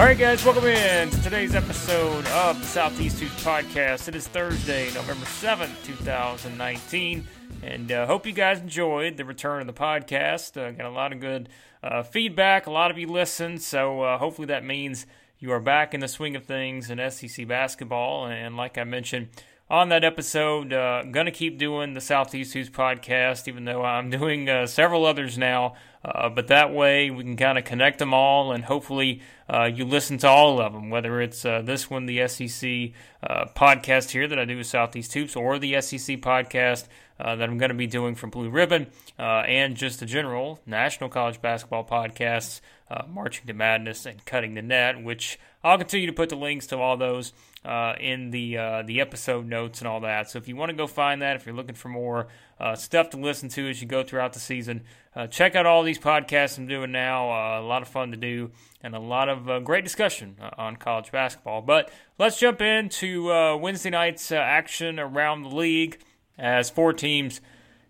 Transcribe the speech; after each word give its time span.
All 0.00 0.06
right, 0.06 0.16
guys, 0.16 0.44
welcome 0.44 0.64
in 0.64 1.10
to 1.10 1.22
today's 1.22 1.56
episode 1.56 2.24
of 2.28 2.60
the 2.60 2.64
Southeast 2.64 3.18
Hoops 3.18 3.44
Podcast. 3.44 4.06
It 4.06 4.14
is 4.14 4.28
Thursday, 4.28 4.86
November 4.94 5.26
7th, 5.26 5.84
2019, 5.84 7.26
and 7.64 7.92
uh, 7.92 8.06
hope 8.06 8.24
you 8.24 8.32
guys 8.32 8.60
enjoyed 8.60 9.16
the 9.16 9.24
return 9.24 9.60
of 9.60 9.66
the 9.66 9.72
podcast. 9.72 10.56
Uh, 10.56 10.70
got 10.70 10.86
a 10.86 10.90
lot 10.90 11.12
of 11.12 11.18
good 11.18 11.48
uh, 11.82 12.04
feedback, 12.04 12.66
a 12.66 12.70
lot 12.70 12.92
of 12.92 12.98
you 12.98 13.08
listened, 13.08 13.60
so 13.60 14.02
uh, 14.02 14.18
hopefully 14.18 14.46
that 14.46 14.64
means 14.64 15.06
you 15.40 15.50
are 15.52 15.60
back 15.60 15.94
in 15.94 16.00
the 16.00 16.08
swing 16.08 16.36
of 16.36 16.44
things 16.44 16.90
in 16.90 17.10
SEC 17.10 17.48
basketball. 17.48 18.26
And 18.26 18.58
like 18.58 18.76
I 18.76 18.84
mentioned 18.84 19.28
on 19.70 19.88
that 19.88 20.04
episode, 20.04 20.70
uh, 20.70 21.00
I'm 21.02 21.12
going 21.12 21.24
to 21.24 21.32
keep 21.32 21.56
doing 21.56 21.94
the 21.94 22.00
Southeast 22.02 22.52
Hoops 22.52 22.68
Podcast, 22.68 23.48
even 23.48 23.64
though 23.64 23.82
I'm 23.82 24.10
doing 24.18 24.50
uh, 24.50 24.66
several 24.66 25.06
others 25.06 25.38
now. 25.38 25.76
Uh, 26.04 26.28
but 26.28 26.48
that 26.48 26.74
way 26.74 27.10
we 27.10 27.22
can 27.22 27.36
kind 27.36 27.58
of 27.58 27.64
connect 27.64 27.98
them 27.98 28.14
all, 28.14 28.52
and 28.52 28.64
hopefully 28.64 29.20
uh, 29.50 29.64
you 29.64 29.84
listen 29.84 30.16
to 30.16 30.26
all 30.26 30.58
of 30.58 30.72
them, 30.72 30.88
whether 30.88 31.20
it's 31.20 31.44
uh, 31.44 31.60
this 31.62 31.90
one, 31.90 32.06
the 32.06 32.26
SEC 32.26 32.92
uh, 33.22 33.44
podcast 33.54 34.10
here 34.10 34.26
that 34.26 34.38
I 34.38 34.46
do 34.46 34.56
with 34.56 34.66
Southeast 34.66 35.12
Hoops, 35.12 35.36
or 35.36 35.58
the 35.58 35.78
SEC 35.82 36.18
podcast 36.20 36.86
uh, 37.18 37.36
that 37.36 37.48
I'm 37.48 37.58
going 37.58 37.68
to 37.68 37.74
be 37.74 37.86
doing 37.86 38.14
from 38.14 38.30
Blue 38.30 38.48
Ribbon, 38.48 38.86
uh, 39.18 39.42
and 39.46 39.76
just 39.76 40.00
the 40.00 40.06
general 40.06 40.60
national 40.64 41.10
college 41.10 41.42
basketball 41.42 41.84
podcasts, 41.84 42.62
Marching 43.08 43.46
to 43.46 43.54
Madness 43.54 44.06
and 44.06 44.24
Cutting 44.24 44.54
the 44.54 44.62
Net, 44.62 45.02
which 45.02 45.38
I'll 45.62 45.78
continue 45.78 46.06
to 46.06 46.12
put 46.12 46.28
the 46.28 46.36
links 46.36 46.66
to 46.68 46.78
all 46.78 46.96
those 46.96 47.32
uh, 47.64 47.94
in 48.00 48.30
the 48.30 48.56
uh, 48.56 48.82
the 48.82 49.00
episode 49.00 49.46
notes 49.46 49.80
and 49.80 49.88
all 49.88 50.00
that. 50.00 50.30
So 50.30 50.38
if 50.38 50.48
you 50.48 50.56
want 50.56 50.70
to 50.70 50.76
go 50.76 50.86
find 50.86 51.20
that, 51.22 51.36
if 51.36 51.46
you're 51.46 51.54
looking 51.54 51.74
for 51.74 51.88
more 51.88 52.28
uh, 52.58 52.74
stuff 52.74 53.10
to 53.10 53.16
listen 53.16 53.48
to 53.50 53.68
as 53.68 53.80
you 53.80 53.86
go 53.86 54.02
throughout 54.02 54.32
the 54.32 54.40
season, 54.40 54.82
uh, 55.14 55.26
check 55.26 55.54
out 55.54 55.66
all 55.66 55.82
these 55.82 55.98
podcasts 55.98 56.56
I'm 56.56 56.66
doing 56.66 56.92
now. 56.92 57.30
Uh, 57.30 57.60
a 57.60 57.66
lot 57.66 57.82
of 57.82 57.88
fun 57.88 58.10
to 58.12 58.16
do 58.16 58.50
and 58.82 58.94
a 58.94 59.00
lot 59.00 59.28
of 59.28 59.48
uh, 59.48 59.60
great 59.60 59.84
discussion 59.84 60.36
on 60.56 60.76
college 60.76 61.12
basketball. 61.12 61.60
But 61.60 61.90
let's 62.18 62.38
jump 62.38 62.62
into 62.62 63.26
Wednesday 63.58 63.90
night's 63.90 64.32
action 64.32 64.98
around 64.98 65.42
the 65.42 65.54
league 65.54 65.98
as 66.38 66.70
four 66.70 66.94
teams 66.94 67.42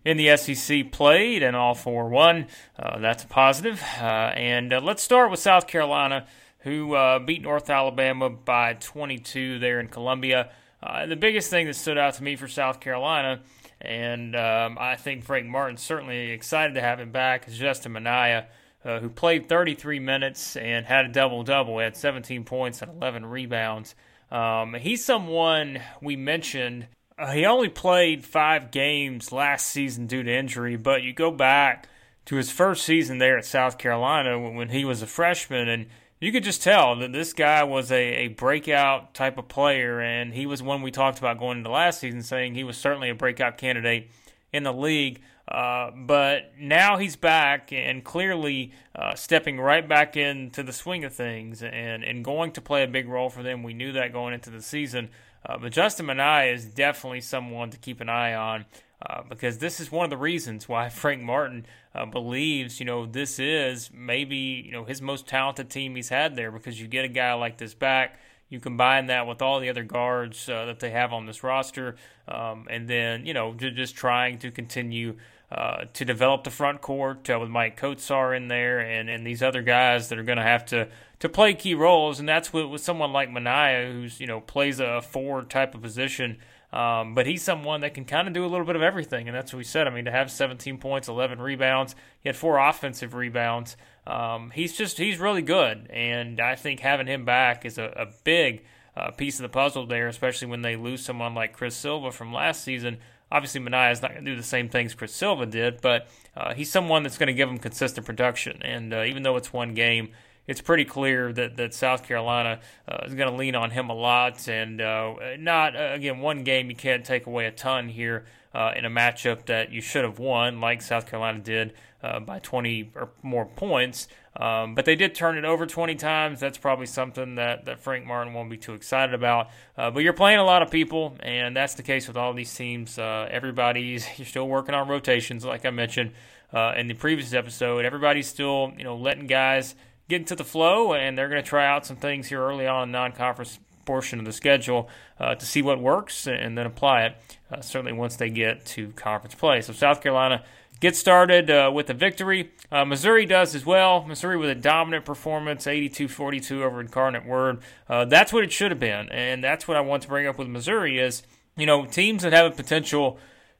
in 0.03 0.17
the 0.17 0.35
SEC 0.37 0.91
played 0.91 1.43
and 1.43 1.55
all 1.55 1.75
four 1.75 2.09
won. 2.09 2.47
that's 2.77 3.23
a 3.23 3.27
positive. 3.27 3.81
and 3.99 4.71
let's 4.83 5.03
start 5.03 5.31
with 5.31 5.39
South 5.39 5.67
Carolina 5.67 6.27
who 6.61 6.93
uh, 6.93 7.19
beat 7.19 7.41
North 7.41 7.69
Alabama 7.69 8.29
by 8.29 8.73
22 8.73 9.59
there 9.59 9.79
in 9.79 9.87
Columbia. 9.87 10.51
Uh, 10.81 11.05
the 11.05 11.15
biggest 11.15 11.49
thing 11.49 11.67
that 11.67 11.75
stood 11.75 11.97
out 11.97 12.15
to 12.15 12.23
me 12.23 12.35
for 12.35 12.47
South 12.47 12.79
Carolina, 12.79 13.41
and 13.79 14.35
um, 14.35 14.77
I 14.79 14.95
think 14.95 15.23
Frank 15.23 15.47
Martin's 15.47 15.81
certainly 15.81 16.31
excited 16.31 16.73
to 16.75 16.81
have 16.81 16.99
him 16.99 17.11
back, 17.11 17.47
is 17.47 17.57
Justin 17.57 17.93
Minaya, 17.93 18.47
uh, 18.85 18.99
who 18.99 19.09
played 19.09 19.49
33 19.49 19.99
minutes 19.99 20.55
and 20.55 20.85
had 20.85 21.05
a 21.05 21.09
double 21.09 21.43
double. 21.43 21.77
He 21.77 21.83
had 21.83 21.95
17 21.95 22.43
points 22.43 22.81
and 22.81 22.91
11 22.91 23.25
rebounds. 23.25 23.95
Um, 24.31 24.75
he's 24.75 25.03
someone 25.03 25.79
we 26.01 26.15
mentioned. 26.15 26.87
Uh, 27.17 27.31
he 27.31 27.45
only 27.45 27.69
played 27.69 28.25
five 28.25 28.71
games 28.71 29.31
last 29.31 29.67
season 29.67 30.07
due 30.07 30.23
to 30.23 30.31
injury, 30.31 30.75
but 30.75 31.03
you 31.03 31.13
go 31.13 31.31
back 31.31 31.87
to 32.25 32.35
his 32.35 32.51
first 32.51 32.83
season 32.83 33.17
there 33.17 33.37
at 33.37 33.45
South 33.45 33.77
Carolina 33.77 34.39
when 34.39 34.69
he 34.69 34.85
was 34.85 35.01
a 35.01 35.07
freshman 35.07 35.67
and 35.67 35.87
you 36.21 36.31
could 36.31 36.43
just 36.43 36.61
tell 36.61 36.95
that 36.97 37.11
this 37.11 37.33
guy 37.33 37.63
was 37.63 37.91
a, 37.91 37.95
a 37.95 38.27
breakout 38.27 39.15
type 39.15 39.39
of 39.39 39.47
player, 39.47 39.99
and 39.99 40.31
he 40.31 40.45
was 40.45 40.61
one 40.61 40.83
we 40.83 40.91
talked 40.91 41.17
about 41.17 41.39
going 41.39 41.57
into 41.57 41.71
last 41.71 41.99
season, 41.99 42.21
saying 42.21 42.53
he 42.53 42.63
was 42.63 42.77
certainly 42.77 43.09
a 43.09 43.15
breakout 43.15 43.57
candidate 43.57 44.11
in 44.53 44.61
the 44.61 44.71
league. 44.71 45.21
Uh, 45.47 45.89
but 45.95 46.51
now 46.59 46.97
he's 46.97 47.15
back 47.15 47.73
and 47.73 48.03
clearly 48.03 48.71
uh, 48.95 49.15
stepping 49.15 49.59
right 49.59 49.89
back 49.89 50.15
into 50.15 50.61
the 50.61 50.71
swing 50.71 51.03
of 51.03 51.13
things 51.13 51.63
and, 51.63 52.03
and 52.03 52.23
going 52.23 52.51
to 52.51 52.61
play 52.61 52.83
a 52.83 52.87
big 52.87 53.09
role 53.09 53.29
for 53.29 53.41
them. 53.41 53.63
We 53.63 53.73
knew 53.73 53.91
that 53.93 54.13
going 54.13 54.35
into 54.35 54.51
the 54.51 54.61
season. 54.61 55.09
Uh, 55.45 55.57
but 55.57 55.71
Justin 55.71 56.05
Minaya 56.05 56.51
is 56.53 56.65
definitely 56.65 57.21
someone 57.21 57.69
to 57.71 57.77
keep 57.77 58.01
an 58.01 58.09
eye 58.09 58.33
on. 58.33 58.65
Uh, 59.03 59.23
because 59.27 59.57
this 59.57 59.79
is 59.79 59.91
one 59.91 60.03
of 60.03 60.11
the 60.11 60.17
reasons 60.17 60.69
why 60.69 60.87
Frank 60.89 61.23
Martin 61.23 61.65
uh, 61.95 62.05
believes, 62.05 62.79
you 62.79 62.85
know, 62.85 63.05
this 63.05 63.39
is 63.39 63.89
maybe, 63.93 64.63
you 64.65 64.71
know, 64.71 64.85
his 64.85 65.01
most 65.01 65.27
talented 65.27 65.69
team 65.69 65.95
he's 65.95 66.09
had 66.09 66.35
there 66.35 66.51
because 66.51 66.79
you 66.79 66.87
get 66.87 67.05
a 67.05 67.09
guy 67.09 67.33
like 67.33 67.57
this 67.57 67.73
back. 67.73 68.19
You 68.49 68.59
combine 68.59 69.07
that 69.07 69.27
with 69.27 69.41
all 69.41 69.59
the 69.59 69.69
other 69.69 69.83
guards 69.83 70.47
uh, 70.49 70.65
that 70.65 70.81
they 70.81 70.91
have 70.91 71.13
on 71.13 71.25
this 71.25 71.41
roster, 71.41 71.95
um, 72.27 72.67
and 72.69 72.85
then, 72.85 73.25
you 73.25 73.33
know, 73.33 73.53
just 73.53 73.95
trying 73.95 74.39
to 74.39 74.51
continue 74.51 75.15
uh, 75.51 75.85
to 75.93 76.05
develop 76.05 76.45
the 76.45 76.49
front 76.49 76.81
court 76.81 77.29
uh, 77.29 77.37
with 77.37 77.49
Maik 77.49 77.75
Kotsar 77.75 78.35
in 78.35 78.47
there 78.47 78.79
and, 78.79 79.09
and 79.09 79.27
these 79.27 79.43
other 79.43 79.61
guys 79.61 80.07
that 80.09 80.17
are 80.17 80.23
going 80.23 80.37
to 80.37 80.43
have 80.43 80.65
to 80.67 80.87
to 81.19 81.29
play 81.29 81.53
key 81.53 81.75
roles. 81.75 82.19
And 82.19 82.27
that's 82.27 82.51
with, 82.51 82.67
with 82.67 82.81
someone 82.81 83.13
like 83.13 83.29
Minaya, 83.29 83.91
who's, 83.91 84.19
you 84.19 84.27
know, 84.27 84.39
plays 84.39 84.79
a 84.79 85.01
forward 85.01 85.49
type 85.49 85.75
of 85.75 85.81
position. 85.81 86.37
Um, 86.73 87.15
but 87.15 87.27
he's 87.27 87.43
someone 87.43 87.81
that 87.81 87.93
can 87.93 88.05
kind 88.05 88.27
of 88.27 88.33
do 88.33 88.45
a 88.45 88.47
little 88.47 88.65
bit 88.65 88.77
of 88.77 88.81
everything, 88.81 89.27
and 89.27 89.35
that's 89.35 89.51
what 89.51 89.57
we 89.57 89.65
said. 89.65 89.87
I 89.87 89.89
mean, 89.89 90.05
to 90.05 90.11
have 90.11 90.31
17 90.31 90.77
points, 90.77 91.09
11 91.09 91.41
rebounds, 91.41 91.95
he 92.21 92.29
had 92.29 92.37
four 92.37 92.57
offensive 92.57 93.13
rebounds. 93.13 93.75
Um, 94.07 94.51
he's 94.51 94.77
just 94.77 94.97
he's 94.97 95.19
really 95.19 95.41
good, 95.41 95.89
and 95.91 96.39
I 96.39 96.55
think 96.55 96.79
having 96.79 97.07
him 97.07 97.25
back 97.25 97.65
is 97.65 97.77
a, 97.77 97.83
a 97.83 98.07
big 98.23 98.63
uh, 98.95 99.11
piece 99.11 99.37
of 99.37 99.43
the 99.43 99.49
puzzle 99.49 99.85
there, 99.85 100.07
especially 100.07 100.47
when 100.47 100.61
they 100.61 100.77
lose 100.77 101.03
someone 101.03 101.35
like 101.35 101.51
Chris 101.51 101.75
Silva 101.75 102.09
from 102.09 102.31
last 102.33 102.63
season. 102.63 102.99
Obviously, 103.31 103.61
Minaya 103.61 103.91
is 103.91 104.01
not 104.01 104.11
going 104.11 104.25
to 104.25 104.31
do 104.31 104.35
the 104.35 104.43
same 104.43 104.67
things 104.67 104.93
Chris 104.93 105.13
Silva 105.13 105.45
did, 105.45 105.79
but 105.81 106.07
uh, 106.35 106.53
he's 106.53 106.69
someone 106.69 107.03
that's 107.03 107.17
going 107.17 107.27
to 107.27 107.33
give 107.33 107.49
him 107.49 107.57
consistent 107.57 108.05
production. 108.05 108.61
And 108.61 108.93
uh, 108.93 109.03
even 109.03 109.23
though 109.23 109.37
it's 109.37 109.53
one 109.53 109.73
game, 109.73 110.09
it's 110.47 110.61
pretty 110.61 110.85
clear 110.85 111.31
that, 111.33 111.55
that 111.57 111.73
South 111.73 112.05
Carolina 112.05 112.59
uh, 112.87 113.05
is 113.05 113.13
going 113.13 113.29
to 113.29 113.35
lean 113.35 113.55
on 113.55 113.71
him 113.71 113.89
a 113.89 113.93
lot. 113.93 114.47
And 114.47 114.81
uh, 114.81 115.15
not, 115.39 115.75
uh, 115.75 115.91
again, 115.93 116.19
one 116.19 116.43
game 116.43 116.69
you 116.69 116.75
can't 116.75 117.05
take 117.05 117.25
away 117.25 117.45
a 117.45 117.51
ton 117.51 117.89
here 117.89 118.25
uh, 118.53 118.73
in 118.75 118.83
a 118.83 118.89
matchup 118.89 119.45
that 119.45 119.71
you 119.71 119.81
should 119.81 120.03
have 120.03 120.19
won, 120.19 120.59
like 120.59 120.81
South 120.81 121.07
Carolina 121.07 121.39
did 121.39 121.73
uh, 122.03 122.19
by 122.19 122.39
20 122.39 122.91
or 122.95 123.09
more 123.21 123.45
points. 123.45 124.07
Um, 124.35 124.75
but 124.75 124.85
they 124.85 124.95
did 124.95 125.13
turn 125.13 125.37
it 125.37 125.43
over 125.43 125.65
20 125.65 125.95
times. 125.95 126.39
That's 126.39 126.57
probably 126.57 126.85
something 126.85 127.35
that, 127.35 127.65
that 127.65 127.81
Frank 127.81 128.05
Martin 128.05 128.33
won't 128.33 128.49
be 128.49 128.57
too 128.57 128.73
excited 128.73 129.13
about. 129.13 129.49
Uh, 129.77 129.91
but 129.91 130.03
you're 130.03 130.13
playing 130.13 130.39
a 130.39 130.45
lot 130.45 130.61
of 130.61 130.71
people, 130.71 131.17
and 131.19 131.55
that's 131.55 131.73
the 131.73 131.83
case 131.83 132.07
with 132.07 132.15
all 132.15 132.33
these 132.33 132.53
teams. 132.53 132.97
everybody's 132.97 134.07
you're 134.17 134.25
still 134.25 134.47
working 134.47 134.73
on 134.73 134.87
rotations, 134.87 135.43
like 135.43 135.65
I 135.65 135.69
mentioned 135.69 136.11
in 136.53 136.87
the 136.87 136.93
previous 136.93 137.33
episode. 137.33 137.85
Everybody's 137.85 138.27
still 138.27 138.73
you 138.77 138.83
know 138.83 138.95
letting 138.95 139.27
guys– 139.27 139.75
get 140.11 140.19
into 140.19 140.35
the 140.35 140.43
flow, 140.43 140.93
and 140.93 141.17
they're 141.17 141.29
going 141.29 141.41
to 141.41 141.49
try 141.49 141.65
out 141.65 141.85
some 141.85 141.95
things 141.95 142.27
here 142.27 142.41
early 142.41 142.67
on 142.67 142.83
in 142.83 142.91
non-conference 142.91 143.59
portion 143.85 144.19
of 144.19 144.25
the 144.25 144.33
schedule 144.33 144.89
uh, 145.19 145.33
to 145.33 145.45
see 145.45 145.61
what 145.61 145.79
works 145.79 146.27
and 146.27 146.57
then 146.57 146.65
apply 146.65 147.03
it. 147.03 147.15
Uh, 147.49 147.61
certainly 147.61 147.93
once 147.93 148.17
they 148.17 148.29
get 148.29 148.65
to 148.65 148.89
conference 148.91 149.33
play. 149.33 149.61
So 149.61 149.73
South 149.73 150.01
Carolina 150.01 150.43
gets 150.81 150.99
started 150.99 151.49
uh, 151.49 151.71
with 151.73 151.89
a 151.89 151.93
victory. 151.93 152.51
Uh, 152.69 152.83
Missouri 152.83 153.25
does 153.25 153.55
as 153.55 153.65
well. 153.65 154.03
Missouri 154.03 154.35
with 154.35 154.49
a 154.49 154.55
dominant 154.55 155.05
performance, 155.05 155.65
82-42 155.65 156.61
over 156.61 156.81
Incarnate 156.81 157.25
Word. 157.25 157.59
Uh, 157.87 158.03
that's 158.03 158.33
what 158.33 158.43
it 158.43 158.51
should 158.51 158.71
have 158.71 158.79
been, 158.79 159.07
and 159.09 159.41
that's 159.41 159.67
what 159.67 159.77
I 159.77 159.81
want 159.81 160.03
to 160.03 160.09
bring 160.09 160.27
up 160.27 160.37
with 160.37 160.49
Missouri 160.49 160.99
is 160.99 161.23
you 161.55 161.65
know 161.65 161.85
teams 161.85 162.23
that 162.23 162.33
have 162.33 162.51
a 162.51 162.55
potential 162.55 163.17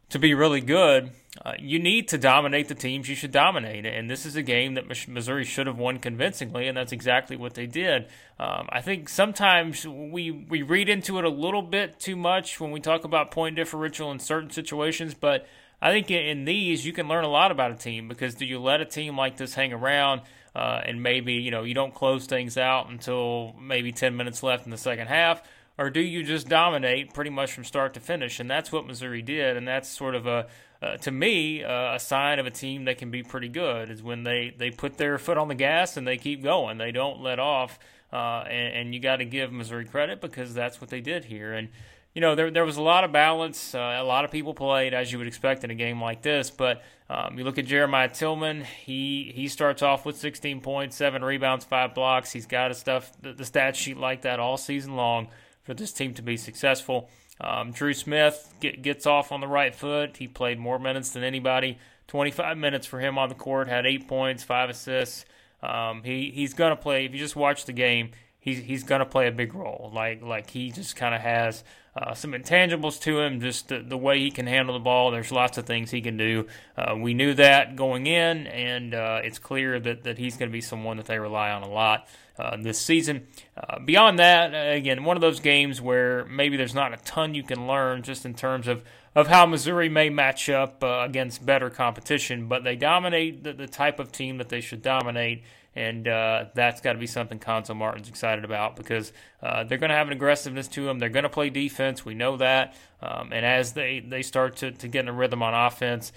to 0.09 0.19
be 0.19 0.33
really 0.33 0.59
good 0.59 1.11
uh, 1.43 1.53
you 1.57 1.79
need 1.79 2.09
to 2.09 2.17
dominate 2.17 2.67
the 2.67 2.75
teams 2.75 3.07
you 3.07 3.15
should 3.15 3.31
dominate. 3.31 3.85
And 3.85 4.09
this 4.09 4.25
is 4.25 4.35
a 4.35 4.43
game 4.43 4.73
that 4.73 5.07
Missouri 5.07 5.45
should 5.45 5.65
have 5.65 5.77
won 5.77 5.97
convincingly, 5.97 6.67
and 6.67 6.77
that's 6.77 6.91
exactly 6.91 7.37
what 7.37 7.53
they 7.53 7.65
did. 7.65 8.07
Um, 8.37 8.67
I 8.69 8.81
think 8.81 9.07
sometimes 9.07 9.87
we, 9.87 10.31
we 10.31 10.61
read 10.61 10.89
into 10.89 11.17
it 11.19 11.25
a 11.25 11.29
little 11.29 11.61
bit 11.61 11.99
too 11.99 12.17
much 12.17 12.59
when 12.59 12.71
we 12.71 12.81
talk 12.81 13.05
about 13.05 13.31
point 13.31 13.55
differential 13.55 14.11
in 14.11 14.19
certain 14.19 14.49
situations, 14.49 15.13
but 15.13 15.47
I 15.81 15.91
think 15.91 16.11
in 16.11 16.45
these 16.45 16.85
you 16.85 16.93
can 16.93 17.07
learn 17.07 17.23
a 17.23 17.29
lot 17.29 17.51
about 17.51 17.71
a 17.71 17.75
team 17.75 18.07
because 18.07 18.35
do 18.35 18.45
you 18.45 18.59
let 18.59 18.81
a 18.81 18.85
team 18.85 19.17
like 19.17 19.37
this 19.37 19.53
hang 19.55 19.73
around 19.73 20.21
uh, 20.55 20.81
and 20.85 21.01
maybe 21.01 21.33
you 21.33 21.51
know 21.51 21.63
you 21.63 21.73
don't 21.73 21.93
close 21.93 22.25
things 22.25 22.57
out 22.57 22.89
until 22.89 23.55
maybe 23.59 23.91
10 23.91 24.15
minutes 24.15 24.43
left 24.43 24.65
in 24.65 24.71
the 24.71 24.77
second 24.77 25.07
half 25.07 25.41
or 25.77 25.89
do 25.89 26.01
you 26.01 26.23
just 26.23 26.47
dominate 26.47 27.13
pretty 27.13 27.31
much 27.31 27.53
from 27.53 27.63
start 27.63 27.93
to 27.95 27.99
finish 27.99 28.39
and 28.39 28.49
that's 28.49 28.71
what 28.71 28.85
Missouri 28.85 29.21
did 29.21 29.57
and 29.57 29.67
that's 29.67 29.89
sort 29.89 30.13
of 30.13 30.27
a 30.27 30.47
uh, 30.81 30.97
to 30.97 31.11
me, 31.11 31.63
uh, 31.63 31.93
a 31.93 31.99
sign 31.99 32.39
of 32.39 32.47
a 32.47 32.49
team 32.49 32.85
that 32.85 32.97
can 32.97 33.11
be 33.11 33.21
pretty 33.21 33.47
good 33.47 33.91
is 33.91 34.01
when 34.01 34.23
they, 34.23 34.51
they 34.57 34.71
put 34.71 34.97
their 34.97 35.19
foot 35.19 35.37
on 35.37 35.47
the 35.47 35.53
gas 35.53 35.95
and 35.95 36.07
they 36.07 36.17
keep 36.17 36.41
going. 36.41 36.79
They 36.79 36.91
don't 36.91 37.21
let 37.21 37.37
off. 37.37 37.77
Uh, 38.11 38.43
and, 38.49 38.75
and, 38.75 38.93
you 38.95 38.99
got 38.99 39.17
to 39.17 39.25
give 39.25 39.53
Missouri 39.53 39.85
credit 39.85 40.19
because 40.19 40.53
that's 40.53 40.81
what 40.81 40.89
they 40.89 40.99
did 40.99 41.23
here. 41.23 41.53
And, 41.53 41.69
you 42.13 42.21
know, 42.21 42.35
there, 42.35 42.51
there 42.51 42.65
was 42.65 42.77
a 42.77 42.81
lot 42.81 43.03
of 43.03 43.11
balance. 43.11 43.73
Uh, 43.73 43.97
a 43.99 44.03
lot 44.03 44.25
of 44.25 44.31
people 44.31 44.53
played 44.53 44.93
as 44.93 45.11
you 45.11 45.17
would 45.17 45.27
expect 45.27 45.63
in 45.63 45.71
a 45.71 45.75
game 45.75 46.01
like 46.01 46.21
this. 46.21 46.49
But 46.49 46.83
um, 47.09 47.37
you 47.37 47.43
look 47.43 47.57
at 47.57 47.65
Jeremiah 47.65 48.09
Tilmon. 48.09 48.63
he, 48.65 49.31
he 49.33 49.47
starts 49.47 49.81
off 49.81 50.05
with 50.05 50.17
16 50.17 50.61
points, 50.61 50.95
seven 50.95 51.23
rebounds, 51.23 51.63
five 51.63 51.95
blocks. 51.95 52.31
He's 52.31 52.45
got 52.45 52.71
a 52.71 52.73
stuff, 52.73 53.11
the, 53.21 53.33
the 53.33 53.45
stat 53.45 53.75
sheet 53.75 53.97
like 53.97 54.23
that 54.23 54.39
all 54.39 54.57
season 54.57 54.95
long. 54.95 55.29
for 55.63 55.73
this 55.73 55.93
team 55.93 56.13
to 56.15 56.21
be 56.21 56.37
successful. 56.37 57.09
Um, 57.39 57.71
Dru 57.71 57.93
Smith 57.93 58.53
get, 58.59 58.81
gets 58.81 59.05
off 59.05 59.31
on 59.31 59.41
the 59.41 59.47
right 59.47 59.73
foot. 59.73 60.17
He 60.17 60.27
played 60.27 60.59
more 60.59 60.79
minutes 60.79 61.11
than 61.11 61.23
anybody. 61.23 61.77
25 62.07 62.57
minutes 62.57 62.85
for 62.85 62.99
him 62.99 63.17
on 63.17 63.29
the 63.29 63.35
court, 63.35 63.69
had 63.69 63.85
eight 63.85 64.07
points, 64.07 64.43
five 64.43 64.69
assists. 64.69 65.25
Um, 65.63 66.03
he 66.03 66.31
he's 66.31 66.53
gonna 66.53 66.75
play. 66.75 67.05
If 67.05 67.13
you 67.13 67.19
just 67.19 67.35
watch 67.35 67.65
the 67.65 67.73
game, 67.73 68.11
he's 68.39 68.57
he's 68.57 68.83
gonna 68.83 69.05
play 69.05 69.27
a 69.27 69.31
big 69.31 69.53
role. 69.53 69.91
Like 69.93 70.21
like 70.21 70.49
he 70.49 70.71
just 70.71 70.95
kind 70.95 71.15
of 71.15 71.21
has 71.21 71.63
uh, 71.95 72.13
some 72.13 72.31
intangibles 72.31 72.99
to 73.01 73.19
him, 73.19 73.41
just 73.41 73.67
the, 73.67 73.79
the, 73.79 73.97
way 73.97 74.19
he 74.19 74.31
can 74.31 74.47
handle 74.47 74.73
the 74.73 74.79
ball. 74.79 75.11
There's 75.11 75.31
lots 75.31 75.57
of 75.57 75.65
things 75.65 75.91
he 75.91 76.01
can 76.01 76.15
do. 76.15 76.47
Uh, 76.77 76.95
we 76.95 77.13
knew 77.13 77.33
that 77.33 77.75
going 77.75 78.07
in, 78.07 78.47
and 78.47 78.93
uh, 78.93 79.19
it's 79.23 79.39
clear 79.39 79.77
that, 79.79 80.03
that 80.03 80.17
he's 80.17 80.37
going 80.37 80.49
to 80.49 80.53
be 80.53 80.61
someone 80.61 80.95
that 80.97 81.07
they 81.07 81.19
rely 81.19 81.51
on 81.51 81.63
a 81.63 81.69
lot 81.69 82.07
uh, 82.39 82.55
this 82.57 82.79
season. 82.79 83.27
Uh, 83.57 83.79
beyond 83.79 84.19
that, 84.19 84.53
again, 84.75 85.03
one 85.03 85.17
of 85.17 85.21
those 85.21 85.41
games 85.41 85.81
where 85.81 86.25
maybe 86.25 86.55
there's 86.55 86.73
not 86.73 86.93
a 86.93 86.97
ton 86.97 87.35
you 87.35 87.43
can 87.43 87.67
learn 87.67 88.03
just 88.03 88.25
in 88.25 88.33
terms 88.33 88.69
of, 88.69 88.83
of 89.13 89.27
how 89.27 89.45
Missouri 89.45 89.89
may 89.89 90.09
match 90.09 90.49
up 90.49 90.81
uh, 90.81 91.01
against 91.01 91.45
better 91.45 91.69
competition, 91.69 92.47
but 92.47 92.63
they 92.63 92.77
dominate 92.77 93.43
the, 93.43 93.51
the 93.51 93.67
type 93.67 93.99
of 93.99 94.13
team 94.13 94.37
that 94.37 94.47
they 94.47 94.61
should 94.61 94.81
dominate 94.81 95.43
and 95.75 96.07
uh, 96.07 96.45
that's 96.53 96.81
got 96.81 96.93
to 96.93 96.99
be 96.99 97.07
something 97.07 97.39
Cuonzo 97.39 97.75
Martin's 97.75 98.09
excited 98.09 98.43
about 98.43 98.75
because 98.75 99.13
uh, 99.41 99.63
they're 99.63 99.77
going 99.77 99.89
to 99.89 99.95
have 99.95 100.07
an 100.07 100.13
aggressiveness 100.13 100.67
to 100.69 100.85
them. 100.85 100.99
They're 100.99 101.09
going 101.09 101.23
to 101.23 101.29
play 101.29 101.49
defense. 101.49 102.03
We 102.03 102.13
know 102.13 102.37
that. 102.37 102.75
Um, 103.01 103.31
and 103.31 103.45
as 103.45 103.73
they, 103.73 103.99
they 103.99 104.21
start 104.21 104.57
to, 104.57 104.71
to 104.71 104.87
get 104.87 105.01
in 105.01 105.07
a 105.07 105.13
rhythm 105.13 105.41
on 105.41 105.53
offense, 105.53 106.11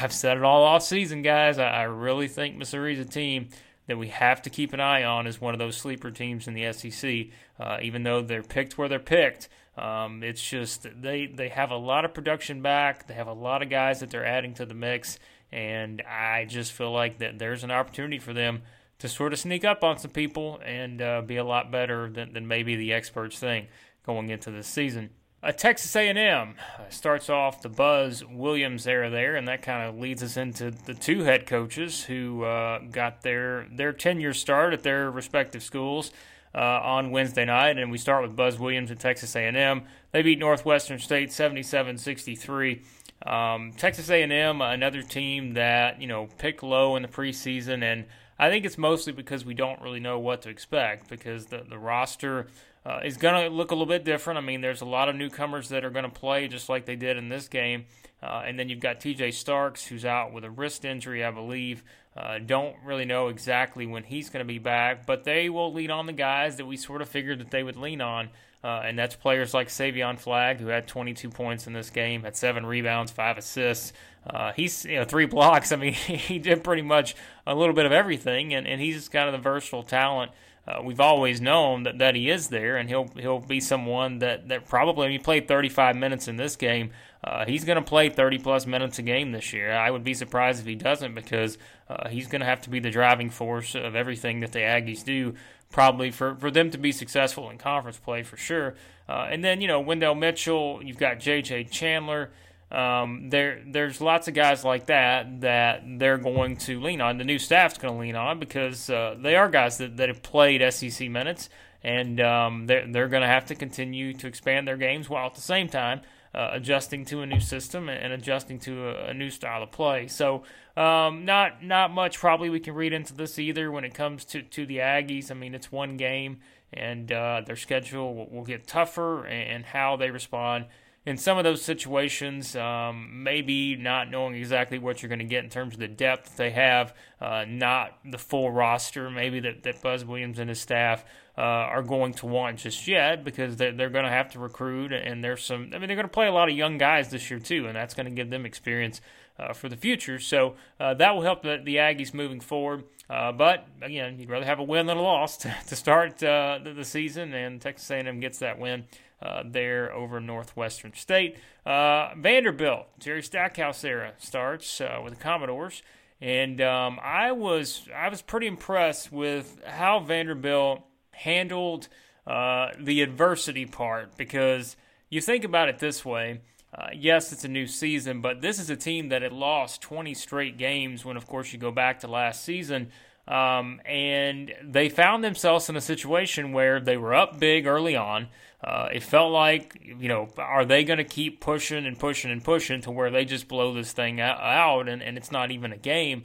I've 0.00 0.12
said 0.12 0.38
it 0.38 0.42
all 0.42 0.64
off 0.64 0.82
season, 0.82 1.22
guys. 1.22 1.58
I, 1.58 1.68
I 1.68 1.82
really 1.82 2.28
think 2.28 2.56
Missouri's 2.56 2.98
a 2.98 3.04
team 3.04 3.48
that 3.86 3.98
we 3.98 4.08
have 4.08 4.42
to 4.42 4.50
keep 4.50 4.72
an 4.72 4.80
eye 4.80 5.04
on 5.04 5.26
as 5.26 5.40
one 5.40 5.54
of 5.54 5.58
those 5.58 5.76
sleeper 5.76 6.10
teams 6.10 6.48
in 6.48 6.54
the 6.54 6.72
SEC. 6.72 7.26
Uh, 7.60 7.78
even 7.82 8.02
though 8.02 8.22
they're 8.22 8.42
picked 8.42 8.76
where 8.76 8.88
they're 8.88 8.98
picked, 8.98 9.48
um, 9.76 10.22
it's 10.22 10.42
just 10.42 10.88
they 11.00 11.26
they 11.26 11.48
have 11.50 11.70
a 11.70 11.76
lot 11.76 12.04
of 12.04 12.14
production 12.14 12.62
back. 12.62 13.06
They 13.06 13.14
have 13.14 13.28
a 13.28 13.32
lot 13.32 13.62
of 13.62 13.68
guys 13.68 14.00
that 14.00 14.10
they're 14.10 14.26
adding 14.26 14.54
to 14.54 14.66
the 14.66 14.74
mix, 14.74 15.18
and 15.52 16.02
I 16.02 16.46
just 16.46 16.72
feel 16.72 16.92
like 16.92 17.18
that 17.18 17.38
there's 17.38 17.62
an 17.62 17.70
opportunity 17.70 18.18
for 18.18 18.32
them 18.32 18.62
to 18.98 19.08
sort 19.08 19.32
of 19.32 19.38
sneak 19.38 19.64
up 19.64 19.84
on 19.84 19.98
some 19.98 20.10
people 20.10 20.60
and 20.64 21.02
uh, 21.02 21.22
be 21.22 21.36
a 21.36 21.44
lot 21.44 21.70
better 21.70 22.10
than, 22.10 22.32
than 22.32 22.46
maybe 22.46 22.76
the 22.76 22.92
experts 22.92 23.38
think 23.38 23.68
going 24.04 24.30
into 24.30 24.50
this 24.50 24.66
season. 24.66 25.10
Uh, 25.42 25.52
Texas 25.52 25.94
A&M 25.94 26.54
starts 26.88 27.28
off 27.28 27.62
the 27.62 27.68
Buzz 27.68 28.24
Williams 28.24 28.86
era 28.86 29.10
there, 29.10 29.36
and 29.36 29.46
that 29.46 29.62
kind 29.62 29.88
of 29.88 29.96
leads 29.96 30.22
us 30.22 30.36
into 30.36 30.70
the 30.70 30.94
two 30.94 31.22
head 31.22 31.46
coaches 31.46 32.04
who 32.04 32.42
uh, 32.42 32.80
got 32.90 33.22
their 33.22 33.68
their 33.70 33.92
tenure 33.92 34.32
start 34.32 34.72
at 34.72 34.82
their 34.82 35.10
respective 35.10 35.62
schools 35.62 36.10
uh, 36.54 36.80
on 36.82 37.10
Wednesday 37.10 37.44
night. 37.44 37.78
And 37.78 37.92
we 37.92 37.98
start 37.98 38.22
with 38.22 38.34
Buzz 38.34 38.58
Williams 38.58 38.90
at 38.90 38.98
Texas 38.98 39.36
A&M. 39.36 39.82
They 40.10 40.22
beat 40.22 40.38
Northwestern 40.38 40.98
State 40.98 41.28
77-63. 41.28 42.82
Um, 43.24 43.72
Texas 43.76 44.10
A&M, 44.10 44.60
another 44.60 45.02
team 45.02 45.54
that 45.54 46.00
you 46.00 46.06
know 46.06 46.28
picked 46.38 46.62
low 46.62 46.96
in 46.96 47.02
the 47.02 47.08
preseason 47.08 47.82
and 47.82 48.06
I 48.38 48.50
think 48.50 48.64
it's 48.64 48.78
mostly 48.78 49.12
because 49.12 49.44
we 49.44 49.54
don't 49.54 49.80
really 49.80 50.00
know 50.00 50.18
what 50.18 50.42
to 50.42 50.50
expect 50.50 51.08
because 51.08 51.46
the, 51.46 51.64
the 51.68 51.78
roster 51.78 52.48
uh, 52.84 53.00
is 53.04 53.16
going 53.16 53.42
to 53.42 53.54
look 53.54 53.70
a 53.70 53.74
little 53.74 53.86
bit 53.86 54.04
different. 54.04 54.38
I 54.38 54.42
mean, 54.42 54.60
there's 54.60 54.82
a 54.82 54.86
lot 54.86 55.08
of 55.08 55.16
newcomers 55.16 55.70
that 55.70 55.84
are 55.84 55.90
going 55.90 56.04
to 56.04 56.10
play 56.10 56.46
just 56.46 56.68
like 56.68 56.84
they 56.84 56.96
did 56.96 57.16
in 57.16 57.28
this 57.28 57.48
game. 57.48 57.86
Uh, 58.22 58.42
and 58.46 58.58
then 58.58 58.68
you've 58.68 58.80
got 58.80 59.00
TJ 59.00 59.34
Starks, 59.34 59.86
who's 59.86 60.04
out 60.04 60.32
with 60.32 60.44
a 60.44 60.50
wrist 60.50 60.84
injury, 60.84 61.24
I 61.24 61.30
believe. 61.30 61.82
Uh, 62.16 62.38
don't 62.38 62.76
really 62.84 63.04
know 63.04 63.28
exactly 63.28 63.86
when 63.86 64.02
he's 64.02 64.30
going 64.30 64.44
to 64.44 64.50
be 64.50 64.58
back, 64.58 65.04
but 65.04 65.24
they 65.24 65.50
will 65.50 65.72
lean 65.72 65.90
on 65.90 66.06
the 66.06 66.12
guys 66.12 66.56
that 66.56 66.64
we 66.64 66.76
sort 66.76 67.02
of 67.02 67.08
figured 67.08 67.40
that 67.40 67.50
they 67.50 67.62
would 67.62 67.76
lean 67.76 68.00
on. 68.00 68.30
Uh, 68.66 68.82
and 68.84 68.98
that's 68.98 69.14
players 69.14 69.54
like 69.54 69.68
Savion 69.68 70.18
Flagg, 70.18 70.58
who 70.58 70.66
had 70.66 70.88
22 70.88 71.30
points 71.30 71.68
in 71.68 71.72
this 71.72 71.88
game, 71.88 72.24
had 72.24 72.36
seven 72.36 72.66
rebounds, 72.66 73.12
five 73.12 73.38
assists. 73.38 73.92
Uh, 74.28 74.50
he's 74.56 74.84
you 74.84 74.96
know 74.96 75.04
three 75.04 75.26
blocks. 75.36 75.70
I 75.70 75.76
mean, 75.76 75.92
he 75.92 76.40
did 76.40 76.64
pretty 76.64 76.82
much 76.82 77.14
a 77.46 77.54
little 77.54 77.76
bit 77.76 77.86
of 77.86 77.92
everything, 77.92 78.52
and, 78.52 78.66
and 78.66 78.80
he's 78.80 79.08
kind 79.08 79.28
of 79.28 79.32
the 79.32 79.38
versatile 79.38 79.84
talent. 79.84 80.32
Uh, 80.66 80.80
we've 80.82 80.98
always 80.98 81.40
known 81.40 81.84
that, 81.84 81.98
that 81.98 82.16
he 82.16 82.28
is 82.28 82.48
there, 82.48 82.76
and 82.76 82.88
he'll 82.88 83.06
he'll 83.16 83.38
be 83.38 83.60
someone 83.60 84.18
that, 84.18 84.48
that 84.48 84.66
probably 84.66 85.12
he 85.12 85.18
played 85.20 85.46
35 85.46 85.94
minutes 85.94 86.26
in 86.26 86.34
this 86.34 86.56
game. 86.56 86.90
Uh, 87.22 87.44
he's 87.44 87.64
going 87.64 87.76
to 87.76 87.82
play 87.82 88.08
30 88.08 88.38
plus 88.38 88.66
minutes 88.66 88.98
a 88.98 89.02
game 89.02 89.30
this 89.30 89.52
year. 89.52 89.72
I 89.72 89.92
would 89.92 90.02
be 90.02 90.14
surprised 90.14 90.60
if 90.60 90.66
he 90.66 90.74
doesn't 90.74 91.14
because 91.14 91.56
uh, 91.88 92.08
he's 92.08 92.26
going 92.26 92.40
to 92.40 92.46
have 92.46 92.62
to 92.62 92.70
be 92.70 92.80
the 92.80 92.90
driving 92.90 93.30
force 93.30 93.76
of 93.76 93.94
everything 93.94 94.40
that 94.40 94.50
the 94.50 94.58
Aggies 94.58 95.04
do, 95.04 95.34
probably 95.70 96.10
for, 96.10 96.34
for 96.36 96.50
them 96.50 96.70
to 96.70 96.78
be 96.78 96.92
successful 96.92 97.50
in 97.50 97.58
conference 97.58 97.98
play 97.98 98.22
for 98.22 98.36
sure. 98.36 98.74
Uh, 99.08 99.28
and 99.30 99.44
then 99.44 99.60
you 99.60 99.68
know 99.68 99.80
Wendell 99.80 100.14
Mitchell, 100.14 100.80
you've 100.82 100.98
got 100.98 101.20
J.J. 101.20 101.64
Chandler. 101.64 102.30
Um, 102.70 103.30
there, 103.30 103.62
there's 103.64 104.00
lots 104.00 104.26
of 104.26 104.34
guys 104.34 104.64
like 104.64 104.86
that 104.86 105.42
that 105.42 105.84
they're 105.86 106.18
going 106.18 106.56
to 106.58 106.80
lean 106.80 107.00
on. 107.00 107.16
The 107.16 107.24
new 107.24 107.38
staff's 107.38 107.78
going 107.78 107.94
to 107.94 108.00
lean 108.00 108.16
on 108.16 108.40
because 108.40 108.90
uh, 108.90 109.16
they 109.20 109.36
are 109.36 109.48
guys 109.48 109.78
that, 109.78 109.96
that 109.98 110.08
have 110.08 110.22
played 110.22 110.62
SEC 110.72 111.08
minutes, 111.08 111.48
and 111.84 112.20
um, 112.20 112.66
they're 112.66 112.86
they're 112.90 113.08
going 113.08 113.22
to 113.22 113.28
have 113.28 113.46
to 113.46 113.54
continue 113.54 114.12
to 114.14 114.26
expand 114.26 114.66
their 114.66 114.76
games 114.76 115.08
while 115.08 115.26
at 115.26 115.34
the 115.34 115.40
same 115.40 115.68
time 115.68 116.00
uh, 116.36 116.50
adjusting 116.52 117.04
to 117.06 117.22
a 117.22 117.26
new 117.26 117.40
system 117.40 117.88
and 117.88 118.12
adjusting 118.12 118.58
to 118.60 118.88
a, 118.88 119.06
a 119.06 119.14
new 119.14 119.30
style 119.30 119.62
of 119.62 119.72
play. 119.72 120.06
So, 120.06 120.42
um, 120.76 121.24
not 121.24 121.64
not 121.64 121.90
much 121.90 122.18
probably 122.18 122.50
we 122.50 122.60
can 122.60 122.74
read 122.74 122.92
into 122.92 123.14
this 123.14 123.38
either 123.38 123.72
when 123.72 123.84
it 123.84 123.94
comes 123.94 124.24
to 124.26 124.42
to 124.42 124.66
the 124.66 124.78
Aggies. 124.78 125.30
I 125.30 125.34
mean, 125.34 125.54
it's 125.54 125.72
one 125.72 125.96
game, 125.96 126.40
and 126.72 127.10
uh, 127.10 127.40
their 127.46 127.56
schedule 127.56 128.14
will, 128.14 128.28
will 128.28 128.44
get 128.44 128.66
tougher, 128.66 129.24
and, 129.24 129.50
and 129.50 129.64
how 129.64 129.96
they 129.96 130.10
respond 130.10 130.66
in 131.06 131.16
some 131.16 131.38
of 131.38 131.44
those 131.44 131.62
situations, 131.62 132.56
um, 132.56 133.22
maybe 133.22 133.76
not 133.76 134.10
knowing 134.10 134.34
exactly 134.34 134.76
what 134.76 135.00
you're 135.00 135.08
going 135.08 135.20
to 135.20 135.24
get 135.24 135.44
in 135.44 135.50
terms 135.50 135.74
of 135.74 135.80
the 135.80 135.86
depth 135.86 136.36
they 136.36 136.50
have, 136.50 136.92
uh, 137.20 137.44
not 137.46 137.96
the 138.04 138.18
full 138.18 138.50
roster, 138.50 139.08
maybe 139.08 139.38
that, 139.38 139.62
that 139.62 139.80
Buzz 139.80 140.04
Williams 140.04 140.40
and 140.40 140.48
his 140.48 140.60
staff 140.60 141.04
uh, 141.38 141.42
are 141.42 141.84
going 141.84 142.12
to 142.14 142.26
want 142.26 142.58
just 142.58 142.88
yet 142.88 143.22
because 143.22 143.56
they're, 143.56 143.70
they're 143.70 143.88
going 143.88 144.04
to 144.04 144.10
have 144.10 144.32
to 144.32 144.40
recruit. 144.40 144.92
And 144.92 145.22
there's 145.22 145.44
some, 145.44 145.70
I 145.72 145.78
mean, 145.78 145.86
they're 145.86 145.96
going 145.96 146.08
to 146.08 146.08
play 146.08 146.26
a 146.26 146.32
lot 146.32 146.48
of 146.48 146.56
young 146.56 146.76
guys 146.76 147.08
this 147.10 147.30
year, 147.30 147.38
too, 147.38 147.66
and 147.66 147.76
that's 147.76 147.94
going 147.94 148.06
to 148.06 148.12
give 148.12 148.30
them 148.30 148.44
experience 148.44 149.00
uh, 149.38 149.52
for 149.52 149.68
the 149.68 149.76
future. 149.76 150.18
So 150.18 150.54
uh, 150.80 150.94
that 150.94 151.14
will 151.14 151.22
help 151.22 151.42
the, 151.42 151.60
the 151.62 151.76
Aggies 151.76 152.14
moving 152.14 152.40
forward. 152.40 152.84
Uh, 153.08 153.32
but 153.32 153.66
again, 153.82 154.18
you'd 154.18 154.30
rather 154.30 154.46
have 154.46 154.58
a 154.58 154.64
win 154.64 154.86
than 154.86 154.96
a 154.96 155.02
loss 155.02 155.36
to, 155.38 155.54
to 155.68 155.76
start 155.76 156.22
uh, 156.22 156.58
the, 156.62 156.72
the, 156.72 156.84
season, 156.84 157.34
and 157.34 157.60
Texas 157.60 157.90
A&M 157.90 158.20
gets 158.20 158.38
that 158.38 158.58
win 158.58 158.84
uh, 159.22 159.42
there 159.46 159.92
over 159.92 160.20
Northwestern 160.20 160.92
State. 160.94 161.36
Uh, 161.64 162.10
Vanderbilt, 162.16 162.86
Jerry 162.98 163.22
Stackhouse 163.22 163.82
era 163.84 164.12
starts 164.18 164.80
with 165.02 165.14
the 165.14 165.20
Commodores, 165.20 165.82
and 166.20 166.60
um, 166.60 166.98
I 167.02 167.32
was 167.32 167.88
I 167.94 168.08
was 168.08 168.22
pretty 168.22 168.46
impressed 168.46 169.10
with 169.10 169.62
how 169.64 170.00
Vanderbilt 170.00 170.82
handled 171.10 171.88
the 172.26 173.02
adversity 173.02 173.66
part 173.66 174.16
because 174.16 174.76
you 175.08 175.20
think 175.20 175.44
about 175.44 175.68
it 175.68 175.78
this 175.78 176.04
way. 176.04 176.40
Uh, 176.76 176.88
yes, 176.94 177.32
it's 177.32 177.44
a 177.44 177.48
new 177.48 177.66
season, 177.66 178.20
but 178.20 178.42
this 178.42 178.58
is 178.58 178.68
a 178.68 178.76
team 178.76 179.08
that 179.08 179.22
had 179.22 179.32
lost 179.32 179.80
20 179.80 180.12
straight 180.12 180.58
games 180.58 181.06
when, 181.06 181.16
of 181.16 181.26
course, 181.26 181.52
you 181.52 181.58
go 181.58 181.70
back 181.70 182.00
to 182.00 182.06
last 182.06 182.44
season. 182.44 182.90
Um, 183.26 183.80
and 183.86 184.52
they 184.62 184.88
found 184.90 185.24
themselves 185.24 185.68
in 185.68 185.76
a 185.76 185.80
situation 185.80 186.52
where 186.52 186.78
they 186.78 186.96
were 186.96 187.14
up 187.14 187.40
big 187.40 187.66
early 187.66 187.96
on. 187.96 188.28
Uh, 188.62 188.88
it 188.92 189.02
felt 189.02 189.32
like, 189.32 189.80
you 189.84 190.08
know, 190.08 190.28
are 190.36 190.64
they 190.64 190.84
going 190.84 190.98
to 190.98 191.04
keep 191.04 191.40
pushing 191.40 191.86
and 191.86 191.98
pushing 191.98 192.30
and 192.30 192.44
pushing 192.44 192.82
to 192.82 192.90
where 192.90 193.10
they 193.10 193.24
just 193.24 193.48
blow 193.48 193.72
this 193.72 193.92
thing 193.92 194.20
out 194.20 194.88
and, 194.88 195.02
and 195.02 195.16
it's 195.16 195.32
not 195.32 195.50
even 195.50 195.72
a 195.72 195.76
game? 195.78 196.24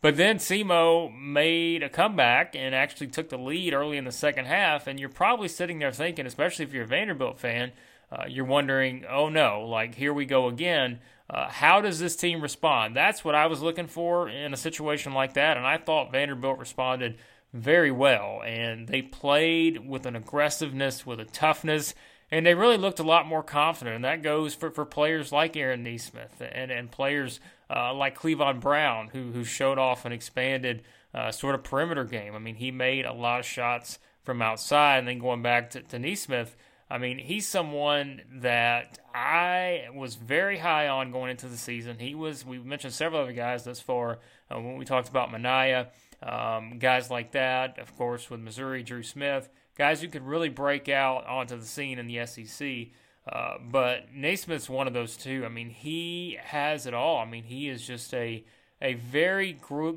But 0.00 0.16
then 0.16 0.38
SEMO 0.38 1.10
made 1.14 1.82
a 1.82 1.90
comeback 1.90 2.56
and 2.56 2.74
actually 2.74 3.08
took 3.08 3.28
the 3.28 3.36
lead 3.36 3.74
early 3.74 3.98
in 3.98 4.04
the 4.04 4.12
second 4.12 4.46
half. 4.46 4.86
And 4.86 4.98
you're 4.98 5.10
probably 5.10 5.48
sitting 5.48 5.78
there 5.78 5.92
thinking, 5.92 6.26
especially 6.26 6.64
if 6.64 6.72
you're 6.72 6.84
a 6.84 6.88
Vanderbilt 6.88 7.38
fan, 7.38 7.72
uh, 8.12 8.24
you're 8.28 8.44
wondering, 8.44 9.04
oh 9.08 9.28
no, 9.28 9.62
like 9.62 9.94
here 9.94 10.12
we 10.12 10.26
go 10.26 10.48
again. 10.48 11.00
Uh, 11.28 11.48
how 11.48 11.80
does 11.80 12.00
this 12.00 12.16
team 12.16 12.40
respond? 12.40 12.96
That's 12.96 13.24
what 13.24 13.36
I 13.36 13.46
was 13.46 13.62
looking 13.62 13.86
for 13.86 14.28
in 14.28 14.52
a 14.52 14.56
situation 14.56 15.12
like 15.12 15.34
that, 15.34 15.56
and 15.56 15.64
I 15.64 15.76
thought 15.76 16.10
Vanderbilt 16.10 16.58
responded 16.58 17.18
very 17.52 17.92
well. 17.92 18.42
And 18.44 18.88
they 18.88 19.02
played 19.02 19.86
with 19.86 20.06
an 20.06 20.16
aggressiveness, 20.16 21.06
with 21.06 21.20
a 21.20 21.24
toughness, 21.24 21.94
and 22.32 22.44
they 22.44 22.54
really 22.54 22.76
looked 22.76 22.98
a 22.98 23.04
lot 23.04 23.26
more 23.26 23.44
confident. 23.44 23.94
And 23.94 24.04
that 24.04 24.22
goes 24.22 24.54
for, 24.54 24.72
for 24.72 24.84
players 24.84 25.30
like 25.30 25.56
Aaron 25.56 25.84
Nesmith 25.84 26.40
and, 26.40 26.72
and 26.72 26.90
players 26.90 27.38
uh, 27.68 27.94
like 27.94 28.18
Clevon 28.18 28.60
Brown, 28.60 29.10
who, 29.12 29.30
who 29.30 29.44
showed 29.44 29.78
off 29.78 30.04
an 30.04 30.12
expanded 30.12 30.82
uh, 31.14 31.30
sort 31.30 31.54
of 31.54 31.62
perimeter 31.62 32.04
game. 32.04 32.34
I 32.34 32.40
mean, 32.40 32.56
he 32.56 32.72
made 32.72 33.04
a 33.04 33.12
lot 33.12 33.38
of 33.38 33.46
shots 33.46 34.00
from 34.24 34.42
outside, 34.42 34.98
and 34.98 35.08
then 35.08 35.20
going 35.20 35.42
back 35.42 35.70
to, 35.70 35.82
to 35.82 35.98
Nesmith– 36.00 36.56
I 36.90 36.98
mean, 36.98 37.18
he's 37.18 37.46
someone 37.46 38.22
that 38.40 38.98
I 39.14 39.86
was 39.94 40.16
very 40.16 40.58
high 40.58 40.88
on 40.88 41.12
going 41.12 41.30
into 41.30 41.46
the 41.46 41.56
season. 41.56 41.98
He 42.00 42.16
was, 42.16 42.44
we 42.44 42.58
mentioned 42.58 42.92
several 42.92 43.22
other 43.22 43.32
guys 43.32 43.62
thus 43.62 43.78
far 43.80 44.18
uh, 44.50 44.58
when 44.60 44.76
we 44.76 44.84
talked 44.84 45.08
about 45.08 45.30
Minaya, 45.30 45.88
um, 46.20 46.78
guys 46.80 47.08
like 47.08 47.30
that, 47.32 47.78
of 47.78 47.96
course, 47.96 48.28
with 48.28 48.40
Missouri, 48.40 48.82
Dru 48.82 49.04
Smith. 49.04 49.48
guys 49.78 50.02
who 50.02 50.08
could 50.08 50.26
really 50.26 50.48
break 50.48 50.88
out 50.88 51.26
onto 51.26 51.56
the 51.56 51.64
scene 51.64 51.98
in 52.00 52.08
the 52.08 52.26
SEC. 52.26 52.88
Uh, 53.30 53.58
but 53.70 54.12
Nesmith's 54.12 54.68
one 54.68 54.88
of 54.88 54.92
those 54.92 55.16
two. 55.16 55.44
I 55.44 55.48
mean, 55.48 55.70
he 55.70 56.38
has 56.42 56.86
it 56.86 56.94
all. 56.94 57.18
I 57.18 57.24
mean, 57.24 57.44
he 57.44 57.68
is 57.68 57.86
just 57.86 58.12
a 58.14 58.44
a 58.82 58.94
very 58.94 59.52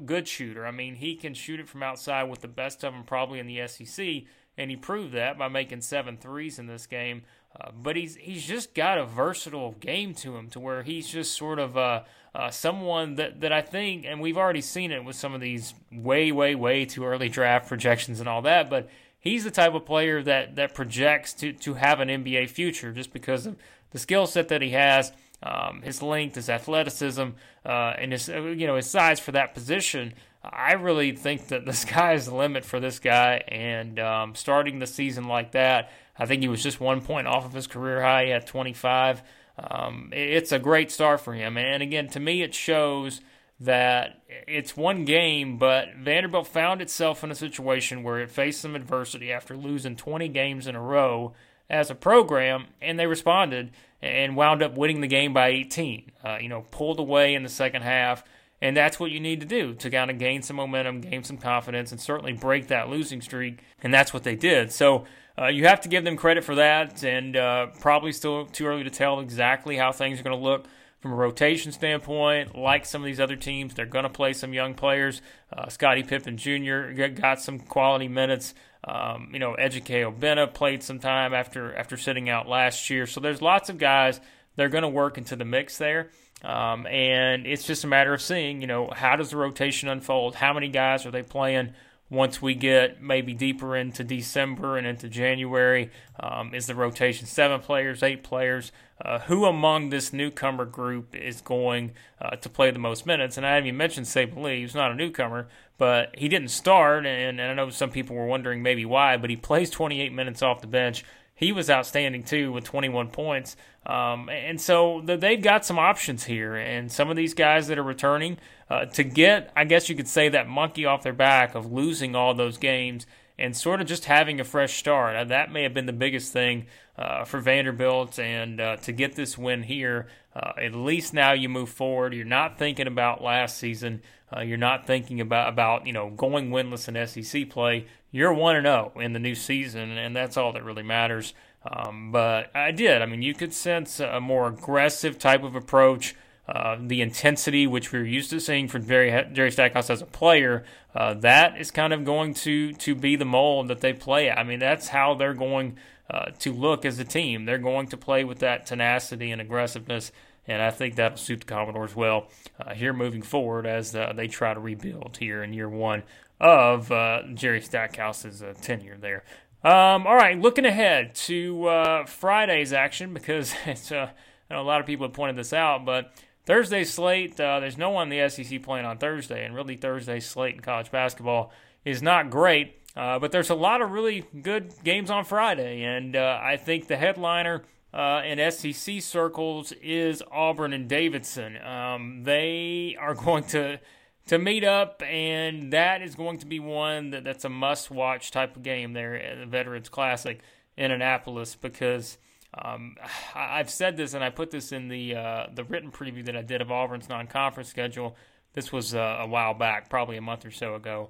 good 0.05 0.27
shooter. 0.27 0.65
I 0.65 0.71
mean, 0.71 0.95
he 0.95 1.15
can 1.15 1.33
shoot 1.33 1.59
it 1.59 1.69
from 1.69 1.83
outside 1.83 2.23
with 2.23 2.41
the 2.41 2.49
best 2.49 2.83
of 2.83 2.93
them 2.93 3.05
probably 3.05 3.39
in 3.39 3.47
the 3.47 3.65
SEC, 3.65 4.23
and 4.57 4.69
he 4.69 4.75
proved 4.75 5.13
that 5.13 5.37
by 5.37 5.47
making 5.47 5.81
seven 5.81 6.17
threes 6.17 6.59
in 6.59 6.67
this 6.67 6.85
game. 6.85 7.23
Uh, 7.59 7.69
but 7.71 7.95
he's 7.95 8.15
he's 8.15 8.45
just 8.45 8.73
got 8.73 8.97
a 8.97 9.05
versatile 9.05 9.73
game 9.73 10.13
to 10.15 10.35
him, 10.35 10.49
to 10.49 10.59
where 10.59 10.81
he's 10.81 11.07
just 11.07 11.37
sort 11.37 11.59
of 11.59 11.77
uh, 11.77 12.01
uh, 12.33 12.49
someone 12.49 13.15
that, 13.15 13.41
that 13.41 13.51
I 13.51 13.61
think, 13.61 14.05
and 14.07 14.19
we've 14.19 14.37
already 14.37 14.61
seen 14.61 14.91
it 14.91 15.05
with 15.05 15.15
some 15.15 15.35
of 15.35 15.41
these 15.41 15.75
way, 15.91 16.31
way, 16.31 16.55
way 16.55 16.85
too 16.85 17.05
early 17.05 17.29
draft 17.29 17.67
projections 17.67 18.19
and 18.19 18.27
all 18.27 18.41
that. 18.41 18.71
But 18.71 18.89
he's 19.19 19.43
the 19.43 19.51
type 19.51 19.75
of 19.75 19.85
player 19.85 20.23
that 20.23 20.55
that 20.55 20.73
projects 20.73 21.33
to 21.35 21.53
to 21.53 21.75
have 21.75 21.99
an 21.99 22.09
NBA 22.09 22.49
future 22.49 22.91
just 22.91 23.13
because 23.13 23.45
of 23.45 23.55
the 23.91 23.99
skill 23.99 24.25
set 24.25 24.47
that 24.47 24.63
he 24.63 24.71
has, 24.71 25.11
um, 25.43 25.83
his 25.83 26.01
length, 26.01 26.35
his 26.35 26.49
athleticism, 26.49 27.29
uh, 27.65 27.69
and 27.69 28.11
his 28.11 28.29
uh, 28.29 28.41
you 28.41 28.65
know 28.65 28.77
his 28.77 28.89
size 28.89 29.19
for 29.19 29.31
that 29.31 29.53
position. 29.53 30.13
I 30.43 30.73
really 30.73 31.13
think 31.13 31.47
that 31.47 31.65
the 31.65 31.73
sky 31.73 32.13
is 32.13 32.25
the 32.25 32.35
limit 32.35 32.65
for 32.65 32.79
this 32.79 32.99
guy, 32.99 33.43
and 33.47 33.99
um, 33.99 34.35
starting 34.35 34.79
the 34.79 34.87
season 34.87 35.27
like 35.27 35.51
that, 35.51 35.91
I 36.17 36.25
think 36.25 36.41
he 36.41 36.47
was 36.47 36.61
just 36.61 36.79
one 36.79 37.01
point 37.01 37.27
off 37.27 37.45
of 37.45 37.53
his 37.53 37.67
career 37.67 38.01
high 38.01 38.29
at 38.29 38.47
25. 38.47 39.23
Um, 39.57 40.09
it's 40.11 40.51
a 40.51 40.59
great 40.59 40.91
start 40.91 41.21
for 41.21 41.33
him, 41.33 41.57
and 41.57 41.81
again, 41.81 42.07
to 42.09 42.19
me, 42.19 42.41
it 42.41 42.53
shows 42.53 43.21
that 43.59 44.21
it's 44.29 44.75
one 44.75 45.05
game, 45.05 45.57
but 45.57 45.95
Vanderbilt 45.95 46.47
found 46.47 46.81
itself 46.81 47.23
in 47.23 47.31
a 47.31 47.35
situation 47.35 48.03
where 48.03 48.19
it 48.19 48.31
faced 48.31 48.61
some 48.61 48.75
adversity 48.75 49.31
after 49.31 49.55
losing 49.55 49.95
20 49.95 50.27
games 50.29 50.67
in 50.67 50.75
a 50.75 50.81
row 50.81 51.33
as 51.69 51.89
a 51.89 51.95
program, 51.95 52.65
and 52.81 52.99
they 52.99 53.07
responded 53.07 53.71
and 54.01 54.35
wound 54.35 54.61
up 54.61 54.77
winning 54.77 55.01
the 55.01 55.07
game 55.07 55.33
by 55.33 55.47
18. 55.47 56.11
Uh, 56.23 56.37
you 56.41 56.49
know, 56.49 56.65
pulled 56.71 56.99
away 56.99 57.33
in 57.33 57.43
the 57.43 57.49
second 57.49 57.83
half, 57.83 58.23
and 58.63 58.77
that's 58.77 58.97
what 58.97 59.11
you 59.11 59.19
need 59.19 59.41
to 59.41 59.45
do 59.45 59.73
to 59.73 59.89
kind 59.89 60.09
of 60.09 60.17
gain 60.17 60.41
some 60.41 60.55
momentum, 60.55 61.01
gain 61.01 61.21
some 61.25 61.35
confidence, 61.35 61.91
and 61.91 61.99
certainly 61.99 62.31
break 62.31 62.69
that 62.69 62.87
losing 62.87 63.19
streak, 63.19 63.59
and 63.83 63.93
that's 63.93 64.13
what 64.13 64.23
they 64.23 64.37
did. 64.37 64.71
So 64.71 65.03
uh, 65.37 65.47
you 65.47 65.67
have 65.67 65.81
to 65.81 65.89
give 65.89 66.05
them 66.05 66.15
credit 66.15 66.45
for 66.45 66.55
that, 66.55 67.03
and 67.03 67.35
uh, 67.35 67.67
probably 67.81 68.13
still 68.13 68.45
too 68.45 68.65
early 68.65 68.85
to 68.85 68.89
tell 68.89 69.19
exactly 69.19 69.75
how 69.75 69.91
things 69.91 70.17
are 70.17 70.23
going 70.23 70.37
to 70.37 70.41
look 70.41 70.65
from 71.01 71.11
a 71.11 71.15
rotation 71.15 71.73
standpoint, 71.73 72.57
like 72.57 72.85
some 72.85 73.01
of 73.01 73.05
these 73.05 73.19
other 73.19 73.35
teams, 73.35 73.73
they're 73.73 73.85
going 73.85 74.03
to 74.03 74.09
play 74.09 74.31
some 74.31 74.53
young 74.53 74.73
players. 74.73 75.21
Uh, 75.51 75.67
Scottie 75.67 76.03
Pippen 76.03 76.37
Jr. 76.37 77.07
got 77.09 77.41
some 77.41 77.59
quality 77.59 78.07
minutes. 78.07 78.53
Um, 78.85 79.29
you 79.33 79.39
know, 79.39 79.57
Ejike 79.59 80.09
Obinna 80.09 80.51
played 80.53 80.81
some 80.81 80.99
time 80.99 81.33
after 81.33 81.75
after 81.75 81.97
sitting 81.97 82.29
out 82.29 82.47
last 82.47 82.89
year. 82.89 83.05
So 83.07 83.19
there's 83.19 83.41
lots 83.41 83.69
of 83.69 83.77
guys 83.77 84.21
they're 84.55 84.69
going 84.69 84.83
to 84.83 84.89
work 84.89 85.17
into 85.17 85.35
the 85.35 85.43
mix 85.43 85.77
there. 85.77 86.09
Um, 86.43 86.85
and 86.87 87.47
it's 87.47 87.63
just 87.63 87.83
a 87.83 87.87
matter 87.87 88.13
of 88.13 88.21
seeing, 88.21 88.61
you 88.61 88.67
know, 88.67 88.89
how 88.93 89.15
does 89.15 89.29
the 89.29 89.37
rotation 89.37 89.87
unfold? 89.87 90.35
How 90.35 90.53
many 90.53 90.67
guys 90.67 91.05
are 91.05 91.11
they 91.11 91.23
playing? 91.23 91.73
once 92.13 92.39
we 92.39 92.53
get 92.53 93.01
maybe 93.01 93.33
deeper 93.33 93.75
into 93.75 94.03
December 94.03 94.77
and 94.77 94.85
into 94.85 95.09
January, 95.09 95.89
um, 96.19 96.53
is 96.53 96.67
the 96.67 96.75
rotation 96.75 97.25
seven 97.25 97.59
players, 97.59 98.03
eight 98.03 98.23
players? 98.23 98.71
Uh, 99.03 99.19
who 99.19 99.45
among 99.45 99.89
this 99.89 100.13
newcomer 100.13 100.63
group 100.63 101.15
is 101.15 101.41
going 101.41 101.91
uh, 102.21 102.35
to 102.35 102.47
play 102.49 102.69
the 102.69 102.79
most 102.79 103.07
minutes? 103.07 103.35
And 103.35 103.45
I 103.45 103.55
haven't 103.55 103.67
even 103.67 103.77
mentioned 103.77 104.05
Saben 104.05 104.43
Lee, 104.43 104.61
who's 104.61 104.75
not 104.75 104.91
a 104.91 104.95
newcomer, 104.95 105.47
but 105.79 106.13
he 106.15 106.29
didn't 106.29 106.49
start, 106.49 107.05
and, 107.05 107.39
and 107.39 107.51
I 107.51 107.53
know 107.55 107.71
some 107.71 107.89
people 107.89 108.15
were 108.15 108.27
wondering 108.27 108.61
maybe 108.61 108.85
why, 108.85 109.17
but 109.17 109.31
he 109.31 109.35
plays 109.35 109.71
28 109.71 110.13
minutes 110.13 110.43
off 110.43 110.61
the 110.61 110.67
bench. 110.67 111.03
He 111.35 111.51
was 111.51 111.69
outstanding 111.69 112.23
too 112.23 112.51
with 112.51 112.63
21 112.63 113.09
points. 113.09 113.55
Um, 113.85 114.29
and 114.29 114.61
so 114.61 115.01
they've 115.03 115.41
got 115.41 115.65
some 115.65 115.79
options 115.79 116.23
here. 116.25 116.55
And 116.55 116.91
some 116.91 117.09
of 117.09 117.15
these 117.15 117.33
guys 117.33 117.67
that 117.67 117.77
are 117.77 117.83
returning 117.83 118.37
uh, 118.69 118.85
to 118.85 119.03
get, 119.03 119.51
I 119.55 119.65
guess 119.65 119.89
you 119.89 119.95
could 119.95 120.07
say, 120.07 120.29
that 120.29 120.47
monkey 120.47 120.85
off 120.85 121.03
their 121.03 121.13
back 121.13 121.55
of 121.55 121.71
losing 121.71 122.15
all 122.15 122.33
those 122.33 122.57
games 122.57 123.05
and 123.37 123.57
sort 123.57 123.81
of 123.81 123.87
just 123.87 124.05
having 124.05 124.39
a 124.39 124.43
fresh 124.43 124.77
start. 124.77 125.15
Uh, 125.15 125.23
that 125.25 125.51
may 125.51 125.63
have 125.63 125.73
been 125.73 125.87
the 125.87 125.93
biggest 125.93 126.31
thing 126.31 126.67
uh, 126.97 127.25
for 127.25 127.39
Vanderbilt. 127.39 128.19
And 128.19 128.61
uh, 128.61 128.75
to 128.77 128.91
get 128.91 129.15
this 129.15 129.37
win 129.37 129.63
here, 129.63 130.07
uh, 130.35 130.53
at 130.57 130.73
least 130.73 131.13
now 131.13 131.33
you 131.33 131.49
move 131.49 131.69
forward. 131.69 132.13
You're 132.13 132.25
not 132.25 132.57
thinking 132.57 132.87
about 132.87 133.23
last 133.23 133.57
season. 133.57 134.01
Uh, 134.35 134.41
you're 134.41 134.57
not 134.57 134.87
thinking 134.87 135.19
about, 135.21 135.49
about 135.49 135.85
you 135.85 135.93
know 135.93 136.09
going 136.09 136.49
winless 136.49 136.87
in 136.87 137.23
SEC 137.23 137.49
play. 137.49 137.85
You're 138.13 138.31
one 138.31 138.55
and 138.55 138.65
zero 138.65 138.93
oh 138.95 138.99
in 138.99 139.13
the 139.13 139.19
new 139.19 139.33
season, 139.33 139.97
and 139.97 140.15
that's 140.15 140.37
all 140.37 140.53
that 140.53 140.63
really 140.63 140.83
matters. 140.83 141.33
Um, 141.65 142.11
but 142.11 142.55
I 142.55 142.71
did. 142.71 143.01
I 143.01 143.07
mean, 143.07 143.23
you 143.23 143.33
could 143.33 143.53
sense 143.53 143.99
a 143.99 144.21
more 144.21 144.47
aggressive 144.47 145.17
type 145.17 145.43
of 145.43 145.55
approach. 145.55 146.15
Uh, 146.47 146.77
the 146.79 147.01
intensity, 147.01 147.65
which 147.65 147.91
we 147.91 147.99
are 147.99 148.03
used 148.03 148.29
to 148.29 148.39
seeing 148.39 148.67
from 148.67 148.85
Jerry, 148.85 149.09
Jerry 149.31 149.49
Stackhouse 149.49 149.89
as 149.89 150.01
a 150.01 150.05
player, 150.05 150.63
uh, 150.93 151.13
that 151.15 151.57
is 151.59 151.71
kind 151.71 151.93
of 151.93 152.03
going 152.03 152.33
to 152.35 152.73
to 152.73 152.93
be 152.93 153.15
the 153.15 153.25
mold 153.25 153.69
that 153.69 153.81
they 153.81 153.93
play. 153.93 154.29
I 154.29 154.43
mean, 154.43 154.59
that's 154.59 154.89
how 154.89 155.15
they're 155.15 155.33
going 155.33 155.77
uh, 156.11 156.31
to 156.39 156.51
look 156.53 156.85
as 156.85 156.99
a 156.99 157.05
team. 157.05 157.45
They're 157.45 157.57
going 157.57 157.87
to 157.87 157.97
play 157.97 158.25
with 158.25 158.39
that 158.39 158.65
tenacity 158.67 159.31
and 159.31 159.41
aggressiveness, 159.41 160.11
and 160.45 160.61
I 160.61 160.69
think 160.69 160.95
that'll 160.95 161.17
suit 161.17 161.39
the 161.39 161.45
Commodores 161.45 161.95
well 161.95 162.27
uh, 162.59 162.73
here 162.73 162.93
moving 162.93 163.21
forward 163.23 163.65
as 163.65 163.95
uh, 163.95 164.11
they 164.13 164.27
try 164.27 164.53
to 164.53 164.59
rebuild 164.59 165.17
here 165.17 165.41
in 165.41 165.53
year 165.53 165.69
one 165.69 166.03
of 166.43 166.91
uh, 166.91 167.23
Jerry 167.33 167.61
Stackhouse's 167.61 168.43
tenure 168.61 168.97
there. 168.97 169.23
Um, 169.63 170.05
all 170.05 170.15
right, 170.15 170.37
looking 170.37 170.65
ahead 170.65 171.15
to 171.15 171.67
uh, 171.67 172.05
Friday's 172.05 172.73
action 172.73 173.13
because 173.13 173.55
it's 173.65 173.91
uh, 173.91 174.09
a 174.51 174.61
lot 174.61 174.81
of 174.81 174.85
people 174.85 175.07
have 175.07 175.13
pointed 175.13 175.37
this 175.37 175.53
out, 175.53 175.85
but 175.85 176.13
Thursday's 176.45 176.93
slate, 176.93 177.39
uh, 177.39 177.61
there's 177.61 177.77
no 177.77 177.89
one 177.89 178.11
in 178.11 178.19
the 178.19 178.29
SEC 178.29 178.61
playing 178.61 178.85
on 178.85 178.97
Thursday, 178.97 179.45
and 179.45 179.55
really 179.55 179.77
Thursday's 179.77 180.25
slate 180.25 180.55
in 180.55 180.59
college 180.59 180.91
basketball 180.91 181.53
is 181.85 182.01
not 182.01 182.29
great. 182.29 182.75
Uh, 182.95 183.17
but 183.17 183.31
there's 183.31 183.49
a 183.49 183.55
lot 183.55 183.81
of 183.81 183.91
really 183.91 184.23
good 184.41 184.71
games 184.83 185.09
on 185.09 185.25
Friday, 185.25 185.81
and 185.81 186.15
uh, 186.15 186.39
I 186.43 186.57
think 186.57 186.87
the 186.87 186.97
headliner 186.97 187.63
uh, 187.91 188.21
in 188.23 188.51
SEC 188.51 189.01
circles 189.01 189.71
is 189.81 190.21
Auburn 190.31 190.73
and 190.73 190.87
Davidson. 190.87 191.57
Um, 191.57 192.23
they 192.23 192.95
are 192.99 193.15
going 193.15 193.45
to 193.45 193.79
to 194.27 194.37
meet 194.37 194.63
up, 194.63 195.01
and 195.05 195.73
that 195.73 196.01
is 196.01 196.15
going 196.15 196.37
to 196.39 196.45
be 196.45 196.59
one 196.59 197.09
that, 197.09 197.23
that's 197.23 197.45
a 197.45 197.49
must 197.49 197.91
watch 197.91 198.31
type 198.31 198.55
of 198.55 198.63
game 198.63 198.93
there 198.93 199.15
at 199.15 199.39
the 199.39 199.45
Veterans 199.45 199.89
Classic 199.89 200.41
in 200.77 200.91
Annapolis 200.91 201.55
because 201.55 202.17
um, 202.57 202.95
I've 203.35 203.69
said 203.69 203.97
this 203.97 204.13
and 204.13 204.23
I 204.23 204.29
put 204.29 204.51
this 204.51 204.71
in 204.71 204.87
the 204.87 205.15
uh, 205.15 205.47
the 205.53 205.63
written 205.63 205.91
preview 205.91 206.25
that 206.25 206.35
I 206.35 206.41
did 206.41 206.61
of 206.61 206.71
Auburn's 206.71 207.09
non 207.09 207.27
conference 207.27 207.69
schedule. 207.69 208.15
This 208.53 208.71
was 208.71 208.93
uh, 208.93 209.17
a 209.21 209.27
while 209.27 209.53
back, 209.53 209.89
probably 209.89 210.17
a 210.17 210.21
month 210.21 210.45
or 210.45 210.51
so 210.51 210.75
ago. 210.75 211.09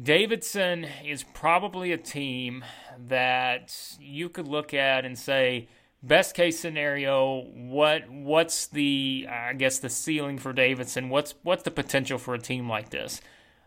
Davidson 0.00 0.86
is 1.04 1.24
probably 1.34 1.90
a 1.90 1.98
team 1.98 2.64
that 3.08 3.74
you 3.98 4.28
could 4.28 4.46
look 4.46 4.72
at 4.72 5.04
and 5.04 5.18
say, 5.18 5.68
best 6.02 6.34
case 6.34 6.58
scenario, 6.58 7.42
what 7.54 8.10
what's 8.10 8.66
the 8.66 9.26
I 9.30 9.52
guess 9.54 9.78
the 9.78 9.88
ceiling 9.88 10.38
for 10.38 10.52
Davidson? 10.52 11.08
What's 11.08 11.34
what's 11.42 11.62
the 11.62 11.70
potential 11.70 12.18
for 12.18 12.34
a 12.34 12.38
team 12.38 12.68
like 12.68 12.90
this? 12.90 13.20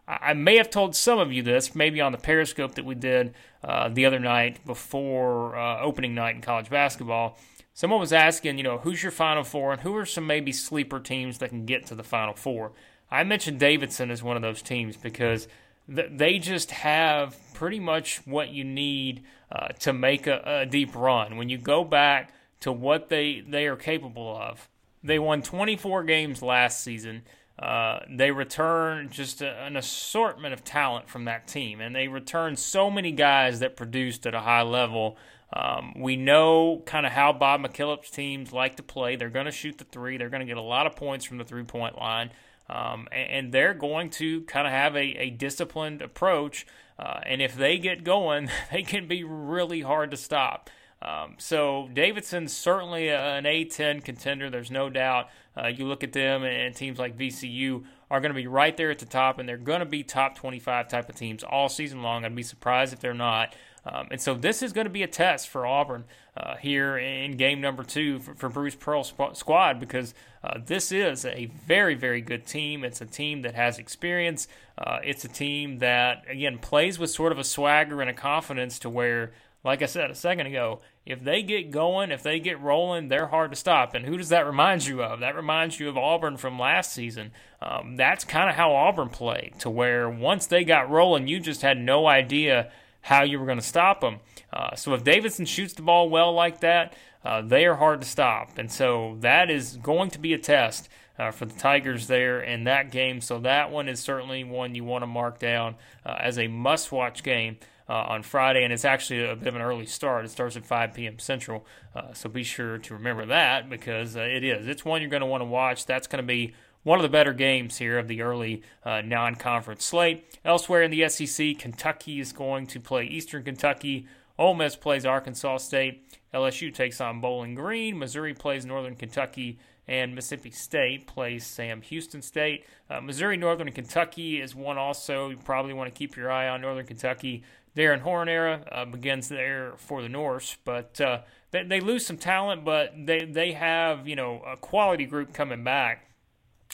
I 0.05 0.33
may 0.33 0.57
have 0.57 0.69
told 0.69 0.97
some 0.97 1.17
of 1.17 1.31
you 1.31 1.41
this, 1.41 1.75
maybe 1.75 2.01
on 2.01 2.11
the 2.11 2.17
Periscope 2.17 2.75
that 2.75 2.83
we 2.83 2.93
did 2.93 3.33
uh, 3.63 3.87
the 3.87 4.05
other 4.05 4.19
night 4.19 4.65
before 4.65 5.55
uh, 5.55 5.79
opening 5.79 6.13
night 6.13 6.35
in 6.35 6.41
college 6.41 6.69
basketball. 6.69 7.37
Someone 7.73 8.01
was 8.01 8.11
asking, 8.11 8.57
you 8.57 8.63
know, 8.63 8.79
who's 8.79 9.01
your 9.01 9.13
Final 9.13 9.45
Four 9.45 9.71
and 9.71 9.81
who 9.81 9.95
are 9.95 10.05
some 10.05 10.27
maybe 10.27 10.51
sleeper 10.51 10.99
teams 10.99 11.37
that 11.37 11.49
can 11.49 11.65
get 11.65 11.85
to 11.87 11.95
the 11.95 12.03
Final 12.03 12.33
Four? 12.33 12.73
I 13.09 13.23
mentioned 13.23 13.59
Davidson 13.59 14.11
as 14.11 14.21
one 14.21 14.35
of 14.35 14.41
those 14.41 14.61
teams 14.61 14.97
because 14.97 15.47
they 15.87 16.39
just 16.39 16.71
have 16.71 17.37
pretty 17.53 17.79
much 17.79 18.25
what 18.25 18.49
you 18.49 18.63
need 18.63 19.23
uh, 19.51 19.67
to 19.79 19.93
make 19.93 20.27
a, 20.27 20.41
a, 20.61 20.65
deep 20.65 20.95
run. 20.95 21.37
When 21.37 21.49
you 21.49 21.57
go 21.57 21.83
back 21.83 22.33
to 22.61 22.71
what 22.71 23.09
they, 23.09 23.43
they 23.47 23.67
are 23.67 23.75
capable 23.75 24.35
of, 24.35 24.69
they 25.03 25.19
won 25.19 25.41
24 25.41 26.03
games 26.03 26.41
last 26.41 26.83
season. 26.83 27.23
Uh, 27.59 27.99
they 28.09 28.31
return 28.31 29.09
just 29.09 29.41
a, 29.41 29.63
an 29.63 29.77
assortment 29.77 30.53
of 30.53 30.63
talent 30.63 31.07
from 31.07 31.25
that 31.25 31.47
team, 31.47 31.81
and 31.81 31.95
they 31.95 32.07
return 32.07 32.55
so 32.55 32.89
many 32.89 33.11
guys 33.11 33.59
that 33.59 33.75
produced 33.75 34.25
at 34.25 34.33
a 34.33 34.39
high 34.39 34.63
level. 34.63 35.17
Um, 35.51 35.93
we 35.95 36.15
know 36.15 36.81
kind 36.85 37.05
of 37.05 37.11
how 37.11 37.31
Bob 37.31 37.61
McKillop's 37.61 38.09
teams 38.09 38.51
like 38.51 38.77
to 38.77 38.83
play. 38.83 39.15
They're 39.15 39.29
going 39.29 39.45
to 39.45 39.51
shoot 39.51 39.77
the 39.77 39.83
three. 39.83 40.17
They're 40.17 40.29
going 40.29 40.39
to 40.39 40.47
get 40.47 40.57
a 40.57 40.61
lot 40.61 40.87
of 40.87 40.95
points 40.95 41.25
from 41.25 41.37
the 41.37 41.43
three 41.43 41.63
point 41.63 41.97
line. 41.97 42.31
Um, 42.69 43.07
and, 43.11 43.51
they're 43.51 43.73
going 43.73 44.09
to 44.11 44.41
kind 44.43 44.65
of 44.65 44.73
have 44.73 44.95
a, 44.95 45.21
a 45.21 45.29
disciplined 45.29 46.01
approach. 46.01 46.65
Uh, 46.97 47.19
and 47.25 47.41
if 47.41 47.55
they 47.55 47.77
get 47.77 48.03
going, 48.03 48.49
they 48.71 48.83
can 48.83 49.07
be 49.07 49.23
really 49.23 49.81
hard 49.81 50.11
to 50.11 50.17
stop. 50.17 50.69
Um, 51.01 51.35
so 51.37 51.89
Davidson's 51.93 52.55
certainly 52.55 53.09
an 53.09 53.43
A10 53.43 54.03
contender. 54.03 54.49
There's 54.49 54.71
no 54.71 54.89
doubt. 54.89 55.27
Uh, 55.55 55.67
you 55.67 55.85
look 55.85 56.03
at 56.03 56.13
them 56.13 56.43
and 56.43 56.73
teams 56.73 56.97
like 56.97 57.17
VCU 57.17 57.83
are 58.13 58.21
going 58.21 58.29
to 58.29 58.39
be 58.39 58.45
right 58.45 58.77
there 58.77 58.91
at 58.91 58.99
the 58.99 59.07
top, 59.07 59.39
and 59.39 59.49
they're 59.49 59.57
going 59.57 59.79
to 59.79 59.87
be 59.87 60.03
top 60.03 60.35
25 60.35 60.87
type 60.87 61.09
of 61.09 61.15
teams 61.15 61.43
all 61.43 61.67
season 61.67 62.03
long. 62.03 62.23
I'd 62.23 62.35
be 62.35 62.43
surprised 62.43 62.93
if 62.93 62.99
they're 62.99 63.11
not. 63.11 63.55
Um, 63.85 64.07
and 64.11 64.21
so 64.21 64.35
this 64.35 64.61
is 64.61 64.71
going 64.71 64.85
to 64.85 64.91
be 64.91 65.01
a 65.01 65.07
test 65.07 65.49
for 65.49 65.65
Auburn 65.65 66.03
uh, 66.37 66.55
here 66.57 66.95
in 66.95 67.37
game 67.37 67.59
number 67.59 67.83
two 67.83 68.19
for, 68.19 68.35
for 68.35 68.49
Bruce 68.49 68.75
Pearl's 68.75 69.11
squad 69.33 69.79
because 69.79 70.13
uh, 70.43 70.59
this 70.63 70.91
is 70.91 71.25
a 71.25 71.47
very, 71.65 71.95
very 71.95 72.21
good 72.21 72.45
team. 72.45 72.83
It's 72.83 73.01
a 73.01 73.07
team 73.07 73.41
that 73.41 73.55
has 73.55 73.79
experience. 73.79 74.47
Uh, 74.77 74.99
it's 75.03 75.25
a 75.25 75.27
team 75.27 75.79
that, 75.79 76.23
again, 76.29 76.59
plays 76.59 76.99
with 76.99 77.09
sort 77.09 77.31
of 77.31 77.39
a 77.39 77.43
swagger 77.43 77.99
and 77.99 78.11
a 78.11 78.13
confidence 78.13 78.77
to 78.79 78.91
where, 78.91 79.33
like 79.63 79.81
I 79.81 79.85
said 79.85 80.11
a 80.11 80.15
second 80.15 80.47
ago, 80.47 80.81
if 81.05 81.23
they 81.23 81.41
get 81.41 81.71
going, 81.71 82.11
if 82.11 82.21
they 82.21 82.39
get 82.39 82.59
rolling, 82.59 83.07
they're 83.07 83.27
hard 83.27 83.51
to 83.51 83.57
stop. 83.57 83.93
And 83.93 84.05
who 84.05 84.17
does 84.17 84.29
that 84.29 84.45
remind 84.45 84.85
you 84.85 85.01
of? 85.01 85.21
That 85.21 85.35
reminds 85.35 85.79
you 85.79 85.87
of 85.89 85.97
Auburn 85.97 86.37
from 86.37 86.59
last 86.59 86.93
season. 86.93 87.31
Um, 87.61 87.95
that's 87.95 88.25
kind 88.25 88.49
of 88.49 88.55
how 88.55 88.73
Auburn 88.73 89.09
played, 89.09 89.55
to 89.59 89.69
where 89.69 90.09
once 90.09 90.47
they 90.47 90.63
got 90.63 90.89
rolling, 90.89 91.27
you 91.27 91.39
just 91.39 91.61
had 91.61 91.77
no 91.77 92.07
idea 92.07 92.71
how 93.01 93.23
you 93.23 93.39
were 93.39 93.45
going 93.45 93.59
to 93.59 93.63
stop 93.63 94.01
them. 94.01 94.19
Uh, 94.51 94.75
so 94.75 94.93
if 94.93 95.03
Davidson 95.03 95.45
shoots 95.45 95.73
the 95.73 95.81
ball 95.81 96.09
well 96.09 96.33
like 96.33 96.59
that, 96.61 96.93
uh, 97.23 97.41
they 97.41 97.65
are 97.65 97.75
hard 97.75 98.01
to 98.01 98.07
stop. 98.07 98.57
And 98.57 98.71
so 98.71 99.17
that 99.21 99.49
is 99.49 99.77
going 99.77 100.09
to 100.11 100.19
be 100.19 100.33
a 100.33 100.37
test 100.37 100.89
uh, 101.17 101.31
for 101.31 101.45
the 101.45 101.57
Tigers 101.57 102.07
there 102.07 102.41
in 102.41 102.65
that 102.65 102.91
game. 102.91 103.21
So 103.21 103.39
that 103.39 103.71
one 103.71 103.87
is 103.87 103.99
certainly 103.99 104.43
one 104.43 104.75
you 104.75 104.83
want 104.83 105.03
to 105.03 105.07
mark 105.07 105.39
down 105.39 105.75
uh, 106.05 106.17
as 106.19 106.37
a 106.37 106.47
must 106.47 106.91
watch 106.91 107.23
game. 107.23 107.57
Uh, 107.93 108.05
on 108.07 108.23
Friday, 108.23 108.63
and 108.63 108.73
it's 108.73 108.85
actually 108.85 109.23
a 109.23 109.35
bit 109.35 109.49
of 109.49 109.55
an 109.55 109.61
early 109.61 109.85
start. 109.85 110.25
It 110.25 110.31
starts 110.31 110.57
at 110.57 110.65
5 110.65 110.95
p.m. 110.95 111.19
Central, 111.19 111.63
uh, 111.93 112.11
so 112.13 112.27
be 112.27 112.41
sure 112.41 112.79
to 112.79 112.93
remember 112.95 113.27
that 113.27 113.69
because 113.69 114.15
it 114.15 114.43
is. 114.43 114.67
It's 114.67 114.83
one 114.83 115.01
you're 115.01 115.11
going 115.11 115.21
to 115.21 115.27
want 115.27 115.41
to 115.41 115.45
watch. 115.45 115.85
That's 115.85 116.07
going 116.07 116.23
to 116.23 116.27
be 116.27 116.55
one 116.81 116.97
of 116.97 117.03
the 117.03 117.09
better 117.09 117.33
games 117.33 117.77
here 117.77 117.99
of 117.99 118.07
the 118.07 118.23
early 118.23 118.63
uh, 118.83 119.01
non 119.01 119.35
conference 119.35 119.85
slate. 119.85 120.25
Elsewhere 120.43 120.81
in 120.81 120.89
the 120.89 121.07
SEC, 121.07 121.59
Kentucky 121.59 122.19
is 122.19 122.33
going 122.33 122.65
to 122.65 122.79
play 122.79 123.05
Eastern 123.05 123.43
Kentucky. 123.43 124.07
Ole 124.39 124.55
Miss 124.55 124.75
plays 124.75 125.05
Arkansas 125.05 125.57
State. 125.57 126.03
LSU 126.33 126.73
takes 126.73 126.99
on 126.99 127.21
Bowling 127.21 127.53
Green. 127.53 127.99
Missouri 127.99 128.33
plays 128.33 128.65
Northern 128.65 128.95
Kentucky. 128.95 129.59
And 129.87 130.15
Mississippi 130.15 130.49
State 130.49 131.07
plays 131.07 131.45
Sam 131.45 131.81
Houston 131.81 132.21
State. 132.21 132.65
Uh, 132.89 133.01
Missouri, 133.01 133.35
Northern 133.35 133.69
Kentucky 133.71 134.41
is 134.41 134.55
one 134.55 134.77
also. 134.77 135.29
You 135.29 135.37
probably 135.37 135.73
want 135.73 135.93
to 135.93 135.97
keep 135.97 136.15
your 136.15 136.31
eye 136.31 136.47
on 136.47 136.61
Northern 136.61 136.85
Kentucky. 136.85 137.43
Darrin 137.75 138.01
Horn 138.01 138.29
era 138.29 138.65
uh, 138.71 138.85
begins 138.85 139.29
there 139.29 139.73
for 139.77 140.01
the 140.01 140.09
Norse, 140.09 140.57
but 140.63 140.99
uh, 141.01 141.21
they, 141.51 141.63
they 141.63 141.79
lose 141.79 142.05
some 142.05 142.17
talent, 142.17 142.63
but 142.63 142.93
they, 142.95 143.25
they 143.25 143.53
have, 143.53 144.07
you 144.07 144.15
know, 144.15 144.41
a 144.45 144.57
quality 144.57 145.05
group 145.05 145.33
coming 145.33 145.63
back 145.63 146.07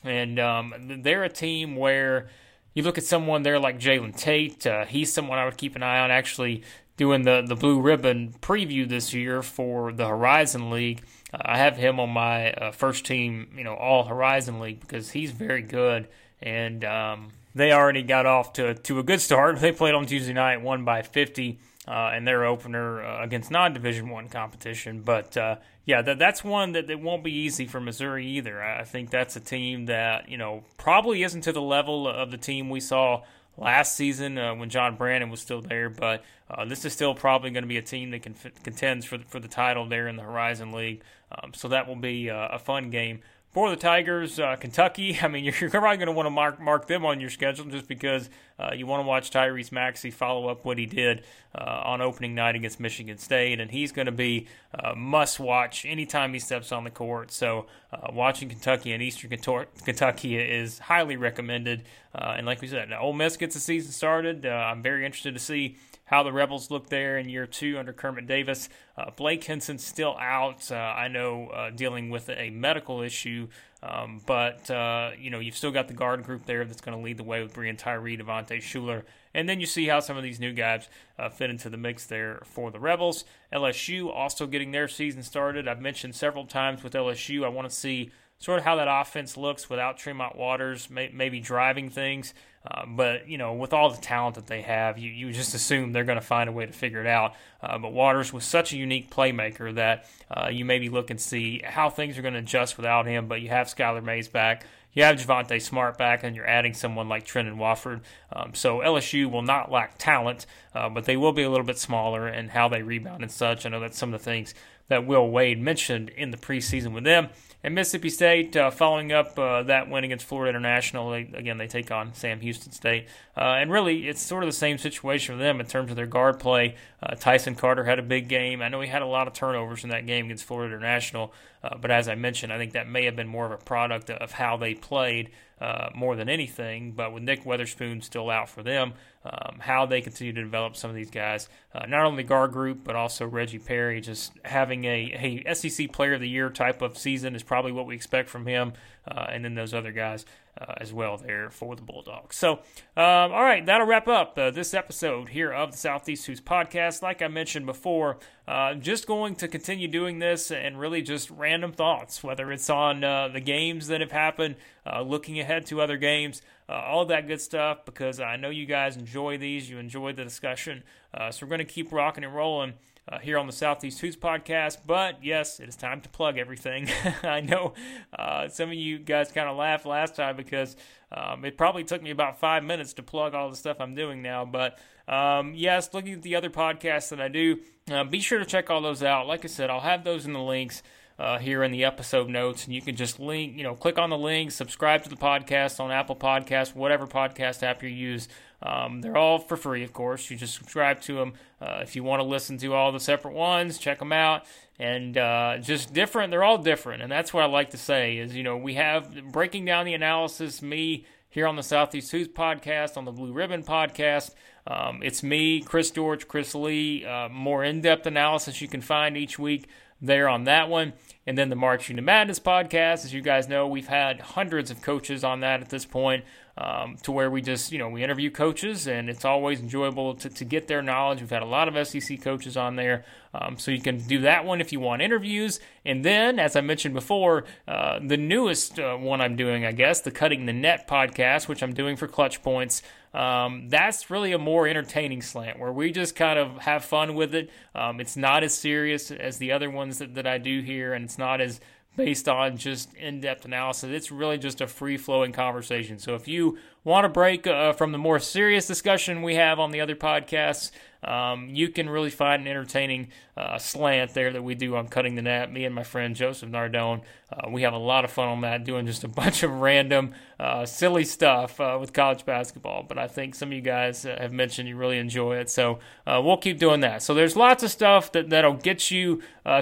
and 0.04 0.40
um, 0.40 1.00
they're 1.02 1.24
a 1.24 1.30
team 1.30 1.76
where 1.76 2.30
you 2.74 2.84
look 2.84 2.98
at 2.98 3.04
someone 3.04 3.44
there 3.44 3.60
like 3.60 3.80
Jalen 3.80 4.16
Tate. 4.16 4.66
Uh, 4.66 4.86
he's 4.86 5.12
someone 5.12 5.38
I 5.38 5.46
would 5.46 5.58
keep 5.58 5.76
an 5.76 5.84
eye 5.84 6.00
on. 6.00 6.12
Actually, 6.12 6.64
doing 6.98 7.24
the 7.24 7.44
the 7.46 7.56
blue 7.56 7.82
ribbon 7.82 8.34
preview 8.42 8.88
this 8.88 9.14
year 9.14 9.42
for 9.42 9.92
the 9.92 10.08
Horizon 10.08 10.70
League. 10.70 11.04
I 11.34 11.58
have 11.58 11.78
him 11.78 12.00
on 12.00 12.10
my 12.10 12.52
uh, 12.54 12.72
first 12.72 13.06
team, 13.06 13.50
you 13.56 13.64
know, 13.64 13.76
all 13.76 14.06
Horizon 14.06 14.60
League 14.60 14.80
because 14.80 15.12
he's 15.12 15.32
very 15.32 15.62
good. 15.62 16.08
And 16.42 16.84
um, 16.86 17.30
they 17.56 17.72
already 17.72 18.04
got 18.04 18.26
off 18.26 18.54
to 18.54 18.74
to 18.74 19.00
a 19.00 19.04
good 19.04 19.22
start. 19.22 19.60
They 19.60 19.72
played 19.72 19.96
on 19.96 20.06
Tuesday 20.06 20.34
night, 20.34 20.62
won 20.62 20.86
by 20.86 21.02
50 21.02 21.60
uh, 21.88 22.12
in 22.16 22.26
their 22.26 22.46
opener 22.46 23.04
uh, 23.04 23.24
against 23.24 23.50
non-division 23.50 24.10
one 24.10 24.30
competition. 24.30 25.02
But 25.02 25.36
uh, 25.36 25.58
yeah, 25.86 26.02
that, 26.04 26.20
that's 26.20 26.44
one 26.44 26.74
that, 26.74 26.88
that 26.88 27.02
won't 27.02 27.24
be 27.24 27.32
easy 27.32 27.66
for 27.66 27.80
Missouri 27.80 28.26
either. 28.28 28.62
I 28.62 28.84
think 28.84 29.10
that's 29.10 29.36
a 29.36 29.40
team 29.40 29.88
that 29.88 30.30
you 30.30 30.38
know 30.38 30.64
probably 30.78 31.24
isn't 31.24 31.42
to 31.42 31.52
the 31.52 31.62
level 31.62 32.08
of 32.08 32.32
the 32.32 32.38
team 32.38 32.70
we 32.70 32.80
saw 32.80 33.24
last 33.58 33.96
season 33.96 34.38
uh, 34.38 34.56
when 34.56 34.70
John 34.70 34.96
Brannen 34.96 35.30
was 35.30 35.42
still 35.42 35.62
there. 35.62 35.90
But 35.90 36.24
uh, 36.50 36.66
this 36.66 36.86
is 36.86 36.94
still 36.94 37.16
probably 37.16 37.50
going 37.50 37.64
to 37.64 37.68
be 37.68 37.78
a 37.78 37.82
team 37.82 38.12
that 38.12 38.22
can 38.22 38.36
contends 38.64 39.06
for 39.06 39.18
the, 39.18 39.26
for 39.26 39.40
the 39.40 39.48
title 39.48 39.88
there 39.88 40.08
in 40.08 40.16
the 40.16 40.24
Horizon 40.24 40.72
League. 40.72 41.02
Um, 41.32 41.54
so 41.54 41.68
that 41.70 41.88
will 41.88 41.96
be 41.96 42.30
uh, 42.30 42.50
a 42.52 42.60
fun 42.60 42.90
game 42.90 43.22
for 43.52 43.70
the 43.72 43.76
Tigers, 43.76 44.40
uh, 44.40 44.56
Kentucky, 44.58 45.18
I 45.22 45.28
mean, 45.28 45.44
you're 45.44 45.70
probably 45.70 45.98
going 45.98 46.08
to 46.08 46.12
want 46.12 46.28
to 46.28 46.32
mark 46.32 46.60
mark 46.60 46.88
them 46.88 47.06
on 47.06 47.20
your 47.20 47.30
schedule 47.30 47.66
just 47.66 47.88
because 47.88 48.30
uh, 48.60 48.72
you 48.76 48.86
want 48.86 49.04
to 49.04 49.08
watch 49.08 49.32
Tyrese 49.32 49.72
Maxey 49.72 50.12
follow 50.12 50.48
up 50.50 50.66
what 50.66 50.78
he 50.78 50.86
did 50.86 51.24
uh, 51.56 51.82
on 51.86 52.02
opening 52.02 52.36
night 52.36 52.56
against 52.56 52.80
Michigan 52.80 53.18
State, 53.18 53.60
and 53.60 53.72
he's 53.72 53.92
going 53.92 54.06
to 54.06 54.12
be 54.12 54.48
uh, 54.74 54.94
must 54.96 55.40
watch 55.40 55.86
anytime 55.86 56.34
he 56.34 56.40
steps 56.40 56.72
on 56.72 56.84
the 56.84 56.92
court. 56.92 57.32
So, 57.32 57.66
uh, 57.92 58.12
watching 58.14 58.50
Kentucky 58.50 58.92
and 58.92 59.02
Eastern 59.02 59.30
Kentucky 59.30 60.38
is 60.38 60.80
highly 60.80 61.16
recommended. 61.16 61.84
Uh, 62.14 62.36
and 62.38 62.46
like 62.46 62.62
we 62.62 62.68
said, 62.68 62.92
Ole 62.94 63.14
Miss 63.14 63.38
gets 63.38 63.56
the 63.56 63.62
season 63.62 63.92
started. 63.92 64.46
I'm 64.46 64.82
very 64.82 65.06
interested 65.06 65.34
to 65.34 65.40
see 65.40 65.78
how 66.10 66.24
the 66.24 66.34
Rebels 66.34 66.72
look 66.72 66.90
there 66.90 67.20
in 67.20 67.30
year 67.30 67.46
two 67.46 67.78
under 67.78 67.94
Kermit 67.94 68.26
Davis. 68.26 68.68
Uh, 68.98 69.12
Blake 69.12 69.44
Hinson's 69.44 69.86
still 69.86 70.18
out. 70.20 70.72
Uh, 70.72 70.76
I 70.76 71.08
know 71.08 71.50
uh, 71.50 71.70
dealing 71.70 72.10
with 72.10 72.30
a 72.30 72.50
medical 72.50 73.02
issue, 73.02 73.48
um, 73.84 74.20
but 74.26 74.70
uh, 74.72 75.12
you 75.20 75.30
know 75.30 75.38
you've 75.40 75.56
still 75.56 75.72
got 75.72 75.88
the 75.88 75.94
guard 75.94 76.24
group 76.24 76.48
there 76.48 76.66
that's 76.66 76.82
going 76.82 76.98
to 76.98 77.04
lead 77.04 77.18
the 77.18 77.24
way 77.24 77.44
with 77.44 77.54
Breein 77.54 77.78
Tyree, 77.78 78.18
Devontae 78.18 78.58
Shuler, 78.58 79.04
and 79.36 79.48
then 79.48 79.60
you 79.60 79.68
see 79.68 79.88
how 79.88 80.00
some 80.00 80.18
of 80.18 80.24
these 80.24 80.40
new 80.40 80.52
guys 80.52 80.90
uh, 81.20 81.30
fit 81.30 81.52
into 81.52 81.70
the 81.70 81.78
mix 81.78 82.08
there 82.08 82.42
for 82.44 82.72
the 82.72 82.80
Rebels. 82.80 83.24
LSU 83.54 84.10
also 84.12 84.48
getting 84.48 84.72
their 84.72 84.88
season 84.88 85.22
started. 85.22 85.68
I've 85.68 85.82
mentioned 85.82 86.16
several 86.16 86.46
times 86.48 86.84
with 86.84 86.94
LSU, 86.94 87.46
I 87.46 87.50
want 87.50 87.70
to 87.70 87.76
see 87.76 88.12
sort 88.40 88.60
of 88.60 88.66
how 88.66 88.78
that 88.78 88.88
offense 88.90 89.38
looks 89.38 89.70
without 89.70 89.98
Tremont 89.98 90.36
Waters, 90.36 90.90
may, 90.90 91.12
maybe 91.14 91.40
driving 91.40 91.90
things. 91.90 92.34
Uh, 92.70 92.86
but 92.86 93.28
you 93.28 93.38
know, 93.38 93.54
with 93.54 93.74
all 93.74 93.90
the 93.90 94.02
talent 94.02 94.36
that 94.36 94.48
they 94.48 94.62
have, 94.62 94.98
you, 94.98 95.10
you 95.10 95.32
just 95.32 95.54
assume 95.54 95.92
they're 95.92 96.04
going 96.04 96.20
to 96.20 96.26
find 96.26 96.50
a 96.50 96.52
way 96.52 96.66
to 96.66 96.74
figure 96.74 97.00
it 97.00 97.08
out. 97.08 97.34
Uh, 97.62 97.78
but 97.78 97.94
Waters 97.94 98.34
was 98.34 98.44
such 98.44 98.74
a 98.74 98.78
unique 98.78 99.10
playmaker 99.10 99.74
that 99.76 100.06
uh, 100.30 100.50
you 100.50 100.66
maybe 100.66 100.90
look 100.90 101.10
and 101.10 101.20
see 101.20 101.62
how 101.64 101.90
things 101.90 102.18
are 102.18 102.22
going 102.22 102.34
to 102.34 102.40
adjust 102.40 102.78
without 102.78 103.06
him. 103.06 103.28
But 103.28 103.42
you 103.42 103.50
have 103.50 103.68
Skylar 103.68 104.04
Mays 104.04 104.28
back. 104.28 104.66
You 104.92 105.04
have 105.04 105.18
Javonte 105.18 105.62
Smart 105.62 105.98
back, 105.98 106.24
and 106.24 106.36
you're 106.36 106.48
adding 106.48 106.74
someone 106.74 107.08
like 107.08 107.26
Trendon 107.26 107.58
Watford. 107.58 108.02
Um, 108.34 108.56
so 108.56 108.80
LSU 108.80 109.32
will 109.32 109.44
not 109.44 109.72
lack 109.72 109.98
talent, 110.00 110.46
uh, 110.74 110.90
but 110.90 111.06
they 111.06 111.16
will 111.16 111.32
be 111.32 111.44
a 111.44 111.50
little 111.50 111.66
bit 111.66 111.78
smaller 111.78 112.28
and 112.28 112.50
how 112.50 112.68
they 112.68 112.82
rebound 112.82 113.22
and 113.22 113.32
such. 113.32 113.66
I 113.66 113.70
know 113.70 113.80
that's 113.80 113.98
some 113.98 114.14
of 114.14 114.20
the 114.20 114.26
things 114.26 114.56
that 114.90 115.08
Will 115.08 115.30
Wade 115.30 115.62
mentioned 115.62 116.10
in 116.10 116.32
the 116.32 116.38
preseason 116.38 116.94
with 116.94 117.06
them. 117.06 117.30
And 117.62 117.76
Mississippi 117.76 118.10
State, 118.10 118.56
uh, 118.56 118.72
following 118.72 119.12
up 119.12 119.38
uh, 119.38 119.64
that 119.64 119.90
win 119.90 120.06
against 120.06 120.26
Florida 120.26 120.50
International, 120.50 121.12
they, 121.12 121.30
again, 121.34 121.58
they 121.58 121.68
take 121.68 121.92
on 121.92 122.14
Sam 122.14 122.40
Houston 122.40 122.72
State. 122.72 123.08
Uh, 123.36 123.58
and 123.60 123.70
really, 123.70 124.08
it's 124.08 124.22
sort 124.22 124.44
of 124.44 124.48
the 124.48 124.56
same 124.56 124.78
situation 124.78 125.36
for 125.36 125.44
them 125.44 125.60
in 125.60 125.66
terms 125.66 125.90
of 125.90 125.98
their 125.98 126.06
guard 126.06 126.40
play. 126.40 126.76
Uh, 127.04 127.16
Tyson 127.16 127.56
Carter 127.56 127.84
had 127.84 128.00
a 128.00 128.04
big 128.04 128.30
game. 128.30 128.62
I 128.62 128.70
know 128.70 128.80
he 128.80 128.88
had 128.88 129.02
a 129.02 129.08
lot 129.08 129.28
of 129.28 129.34
turnovers 129.34 129.84
in 129.84 129.90
that 129.90 130.06
game 130.06 130.26
against 130.26 130.46
Florida 130.46 130.74
International, 130.74 131.34
uh, 131.62 131.78
but 131.78 131.92
as 131.92 132.08
I 132.08 132.16
mentioned, 132.16 132.54
I 132.54 132.58
think 132.58 132.72
that 132.74 132.88
may 132.88 133.04
have 133.04 133.18
been 133.18 133.28
more 133.28 133.46
of 133.46 133.52
a 133.52 133.58
product 133.58 134.10
of 134.10 134.32
how 134.32 134.56
they 134.56 134.74
played 134.74 135.30
uh, 135.62 135.90
more 135.94 136.16
than 136.16 136.30
anything. 136.30 136.92
But 136.92 137.14
with 137.14 137.24
Nick 137.24 137.44
Weatherspoon 137.44 138.04
still 138.04 138.30
out 138.30 138.50
for 138.50 138.64
them, 138.64 138.94
um, 139.26 139.58
how 139.60 139.86
they 139.86 140.02
continue 140.02 140.34
to 140.34 140.44
develop 140.44 140.76
some 140.76 140.90
of 140.90 140.96
these 140.96 141.12
guys, 141.12 141.50
uh, 141.74 141.86
not 141.86 142.06
only 142.06 142.24
guard 142.24 142.52
group, 142.52 142.84
but 142.84 142.96
also 142.96 143.26
Reggie 143.26 143.60
Perry, 143.60 144.02
just 144.02 144.32
having 144.46 144.86
a, 144.86 145.44
a 145.46 145.54
SEC 145.54 145.92
Player 145.92 146.14
of 146.14 146.22
the 146.22 146.30
Year 146.30 146.50
type 146.50 146.82
of 146.82 146.98
season 146.98 147.36
is 147.36 147.44
probably 147.44 147.72
what 147.72 147.86
we 147.86 147.96
expect 147.96 148.30
from 148.30 148.46
him. 148.46 148.74
Uh, 149.08 149.26
and 149.30 149.44
then 149.44 149.56
those 149.56 149.74
other 149.74 149.92
guys 149.92 150.26
uh, 150.60 150.74
as 150.78 150.94
well 150.94 151.18
there 151.18 151.50
for 151.50 151.76
the 151.76 151.82
Bulldogs. 151.82 152.36
So, 152.36 152.54
um, 152.98 153.32
all 153.32 153.44
right, 153.44 153.66
that'll 153.66 153.88
wrap 153.88 154.08
up 154.08 154.38
uh, 154.38 154.52
this 154.52 154.74
episode 154.74 155.30
here 155.30 155.52
of 155.52 155.72
the 155.72 155.78
Southeast 155.78 156.26
Hoops 156.26 156.42
podcast. 156.42 157.02
Like 157.02 157.22
I 157.22 157.28
mentioned 157.28 157.66
before, 157.66 158.18
uh, 158.48 158.74
just 158.74 159.08
going 159.08 159.36
to 159.36 159.48
continue 159.48 159.88
doing 159.88 160.20
this 160.20 160.52
and 160.52 160.80
really 160.80 161.02
just 161.02 161.30
random 161.30 161.72
thoughts, 161.72 162.24
whether 162.24 162.52
it's 162.52 162.70
on 162.70 163.04
uh, 163.04 163.30
the 163.30 163.40
games 163.40 163.88
that 163.88 164.02
have 164.02 164.12
happened, 164.12 164.56
uh, 164.86 165.02
looking 165.02 165.40
ahead 165.40 165.66
to 165.68 165.82
other 165.82 165.98
games, 165.98 166.42
uh, 166.68 166.74
all 166.74 167.06
that 167.06 167.28
good 167.28 167.42
stuff, 167.42 167.86
because 167.86 168.20
I 168.20 168.36
know 168.36 168.50
you 168.50 168.66
guys 168.66 168.98
enjoy 168.98 169.38
these, 169.38 169.70
you 169.70 169.78
enjoy 169.78 170.14
the 170.14 170.24
discussion. 170.24 170.84
so, 171.32 171.46
we're 171.46 171.50
going 171.50 171.60
to 171.60 171.66
keep 171.66 171.92
rocking 171.92 172.24
and 172.24 172.36
rolling 172.36 172.74
uh, 173.10 173.20
here 173.20 173.38
on 173.38 173.48
the 173.48 173.54
Southeast 173.54 174.00
Hoops 174.02 174.16
podcast. 174.16 174.78
But 174.86 175.24
yes, 175.24 175.60
it 175.60 175.68
is 175.68 175.76
time 175.76 176.02
to 176.02 176.10
plug 176.10 176.38
everything. 176.38 176.88
I 177.24 177.42
know 177.42 177.74
uh, 178.18 178.48
some 178.50 178.70
of 178.70 178.76
you 178.76 179.00
guys 179.00 179.32
kind 179.32 179.50
of 179.50 179.58
laughed 179.58 179.86
last 179.86 180.16
time 180.16 180.36
because 180.36 180.76
um, 181.12 181.44
it 181.44 181.58
probably 181.58 181.84
took 181.84 182.04
me 182.04 182.12
about 182.12 182.40
five 182.40 182.64
minutes 182.64 182.94
to 182.94 183.04
plug 183.04 183.34
all 183.34 183.50
the 183.50 183.56
stuff 183.56 183.78
I'm 183.80 183.96
doing 183.96 184.22
now. 184.22 184.46
But 184.46 184.78
um, 185.08 185.54
yes, 185.56 185.94
looking 185.94 186.14
at 186.14 186.22
the 186.22 186.36
other 186.36 186.50
podcasts 186.50 187.10
that 187.10 187.20
I 187.20 187.28
do, 187.28 187.60
uh, 187.92 188.04
be 188.04 188.20
sure 188.20 188.40
to 188.40 188.46
check 188.46 188.70
all 188.70 188.82
those 188.82 189.02
out. 189.02 189.28
Like 189.28 189.44
I 189.44 189.48
said, 189.48 189.70
I'll 189.70 189.80
have 189.80 190.04
those 190.04 190.26
in 190.26 190.34
the 190.34 190.42
links. 190.42 190.84
Uh, 191.18 191.38
here 191.38 191.64
in 191.64 191.72
the 191.74 191.84
episode 191.84 192.30
notes, 192.30 192.64
and 192.64 192.74
you 192.74 192.82
can 192.82 192.96
just 192.96 193.20
link, 193.20 193.58
you 193.58 193.62
know, 193.62 193.76
click 193.76 194.00
on 194.00 194.10
the 194.10 194.18
link, 194.18 194.52
subscribe 194.52 195.04
to 195.04 195.10
the 195.10 195.18
podcast 195.18 195.82
on 195.82 195.92
Apple 195.92 196.16
Podcasts, 196.16 196.74
whatever 196.74 197.06
podcast 197.08 197.62
app 197.62 197.84
you 197.84 197.90
use. 197.90 198.30
Um, 198.62 199.02
they're 199.02 199.18
all 199.18 199.40
for 199.40 199.56
free, 199.56 199.84
of 199.84 199.94
course. 199.94 200.30
You 200.30 200.38
just 200.38 200.56
subscribe 200.56 201.02
to 201.02 201.16
them. 201.16 201.34
Uh, 201.62 201.80
if 201.82 201.96
you 201.96 202.04
want 202.04 202.22
to 202.22 202.28
listen 202.28 202.58
to 202.60 202.74
all 202.74 202.92
the 202.92 203.00
separate 203.00 203.34
ones, 203.34 203.78
check 203.78 204.00
them 204.00 204.12
out. 204.12 204.46
And 204.78 205.18
uh, 205.18 205.58
just 205.58 205.94
different, 205.94 206.32
they're 206.32 206.44
all 206.44 206.58
different. 206.58 207.02
And 207.02 207.12
that's 207.12 207.34
what 207.34 207.44
I 207.44 207.48
like 207.48 207.72
to 207.72 207.78
say 207.78 208.18
is, 208.18 208.36
you 208.36 208.44
know, 208.44 208.58
we 208.58 208.76
have 208.76 209.32
breaking 209.32 209.66
down 209.66 209.86
the 209.86 209.94
analysis, 209.94 210.62
me 210.62 211.06
here 211.30 211.48
on 211.48 211.56
the 211.56 211.64
Southeast 211.64 212.12
Hoops 212.12 212.34
podcast, 212.34 212.98
on 212.98 213.06
the 213.06 213.12
Blue 213.12 213.34
Ribbon 213.34 213.64
podcast. 213.64 214.32
Um, 214.66 215.02
it's 215.04 215.22
me, 215.22 215.62
Chris 215.62 215.92
George, 215.92 216.28
Chris 216.28 216.56
Lee. 216.56 217.06
Uh, 217.06 217.30
more 217.30 217.64
in 217.64 217.82
depth 217.82 218.06
analysis 218.06 218.62
you 218.62 218.68
can 218.68 218.82
find 218.82 219.18
each 219.18 219.38
week 219.38 219.68
there 220.02 220.30
on 220.30 220.46
that 220.46 220.70
one. 220.70 220.94
And 221.28 221.38
then 221.38 221.50
the 221.50 221.56
Marching 221.56 221.98
to 221.98 222.02
Madness 222.02 222.40
podcast. 222.40 223.06
As 223.06 223.14
you 223.14 223.22
guys 223.22 223.48
know, 223.48 223.68
we've 223.68 223.88
had 223.88 224.22
hundreds 224.22 224.72
of 224.72 224.82
coaches 224.82 225.24
on 225.24 225.42
that 225.42 225.62
at 225.62 225.70
this 225.70 225.86
point 225.86 226.24
um, 226.60 226.98
to 227.04 227.14
where 227.14 227.32
we 227.32 227.42
just, 227.42 227.72
you 227.72 227.80
know, 227.80 227.88
we 227.88 228.04
interview 228.04 228.30
coaches 228.30 228.86
and 228.86 229.10
it's 229.10 229.24
always 229.24 229.62
enjoyable 229.62 230.14
to, 230.16 230.30
to 230.30 230.44
get 230.44 230.68
their 230.68 230.82
knowledge. 230.82 231.22
We've 231.22 231.30
had 231.30 231.42
a 231.42 231.46
lot 231.46 231.74
of 231.74 231.88
SEC 231.88 232.22
coaches 232.22 232.58
on 232.58 232.76
there. 232.76 233.06
Um, 233.34 233.58
so 233.58 233.72
you 233.72 233.80
can 233.80 234.00
do 234.00 234.20
that 234.22 234.44
one 234.44 234.60
if 234.60 234.74
you 234.74 234.82
want 234.82 235.02
interviews. 235.02 235.62
And 235.86 236.04
then, 236.04 236.38
as 236.38 236.58
I 236.58 236.62
mentioned 236.62 236.94
before, 236.94 237.46
uh, 237.66 238.00
the 238.06 238.18
newest 238.18 238.78
uh, 238.78 238.98
one 238.98 239.22
I'm 239.22 239.38
doing, 239.38 239.66
I 239.66 239.72
guess, 239.72 240.02
the 240.02 240.12
Cutting 240.12 240.48
the 240.48 240.54
Net 240.54 240.86
podcast, 240.86 241.48
which 241.48 241.64
I'm 241.64 241.74
doing 241.74 241.96
for 241.96 242.08
Clutch 242.08 242.44
Points. 242.44 242.82
Um, 243.14 243.70
that's 243.70 244.10
really 244.10 244.34
a 244.34 244.38
more 244.38 244.68
entertaining 244.68 245.22
slant 245.22 245.60
where 245.60 245.72
we 245.72 245.92
just 245.92 246.16
kind 246.16 246.38
of 246.38 246.58
have 246.60 246.84
fun 246.84 247.16
with 247.16 247.34
it. 247.34 247.50
Um, 247.74 248.02
it's 248.02 248.18
not 248.18 248.44
as 248.44 248.54
serious 248.54 249.12
as 249.12 249.38
the 249.38 249.54
other 249.54 249.70
ones 249.70 250.00
that, 250.00 250.16
that 250.16 250.28
I 250.28 250.38
do 250.38 250.62
here, 250.62 250.94
and 250.94 251.06
it's 251.06 251.18
not 251.18 251.40
as 251.40 251.60
based 251.96 252.30
on 252.30 252.58
just 252.58 252.94
in 252.94 253.20
depth 253.20 253.46
analysis. 253.46 253.90
It's 253.90 254.12
really 254.12 254.38
just 254.38 254.62
a 254.62 254.68
free 254.68 254.98
flowing 254.98 255.32
conversation. 255.32 256.00
So 256.00 256.16
if 256.16 256.28
you 256.28 256.58
want 256.84 257.06
to 257.06 257.10
break 257.10 257.46
uh, 257.46 257.74
from 257.74 257.92
the 257.92 257.98
more 257.98 258.20
serious 258.20 258.68
discussion 258.68 259.22
we 259.22 259.36
have 259.36 259.60
on 259.60 259.72
the 259.72 259.82
other 259.82 259.96
podcasts, 259.96 260.72
um, 261.04 261.50
you 261.50 261.70
can 261.70 261.90
really 261.90 262.10
find 262.10 262.42
an 262.42 262.48
entertaining 262.48 263.10
uh, 263.40 263.58
slant 263.58 264.14
there 264.14 264.34
that 264.34 264.44
we 264.44 264.54
do 264.54 264.76
on 264.76 264.90
Cutting 264.90 265.16
the 265.16 265.22
Net. 265.22 265.52
Me 265.52 265.64
and 265.64 265.74
my 265.74 265.84
friend 265.84 266.14
Joseph 266.14 266.50
Nardone, 266.50 267.02
uh, 267.32 267.50
we 267.50 267.62
have 267.62 267.74
a 267.74 267.78
lot 267.78 268.04
of 268.04 268.12
fun 268.12 268.28
on 268.28 268.42
that, 268.42 268.66
doing 268.66 268.86
just 268.86 269.06
a 269.06 269.08
bunch 269.20 269.44
of 269.44 269.52
random, 269.52 270.14
uh, 270.40 270.66
silly 270.66 271.06
stuff 271.06 271.60
uh, 271.62 271.78
with 271.80 271.94
college 271.94 272.26
basketball. 272.26 272.84
But 272.84 272.98
I 272.98 273.08
think 273.08 273.36
some 273.36 273.50
of 273.50 273.54
you 273.54 273.62
guys 273.62 274.06
uh, 274.06 274.18
have 274.20 274.34
mentioned 274.34 274.68
you 274.68 274.76
really 274.76 274.98
enjoy 274.98 275.38
it, 275.38 275.50
so 275.50 275.80
uh, 276.06 276.22
we'll 276.24 276.38
keep 276.38 276.60
doing 276.60 276.82
that. 276.82 277.02
So 277.02 277.14
there's 277.14 277.38
lots 277.38 277.64
of 277.64 277.72
stuff 277.72 278.12
that, 278.12 278.30
that'll 278.30 278.54
get 278.54 278.92
you 278.92 279.22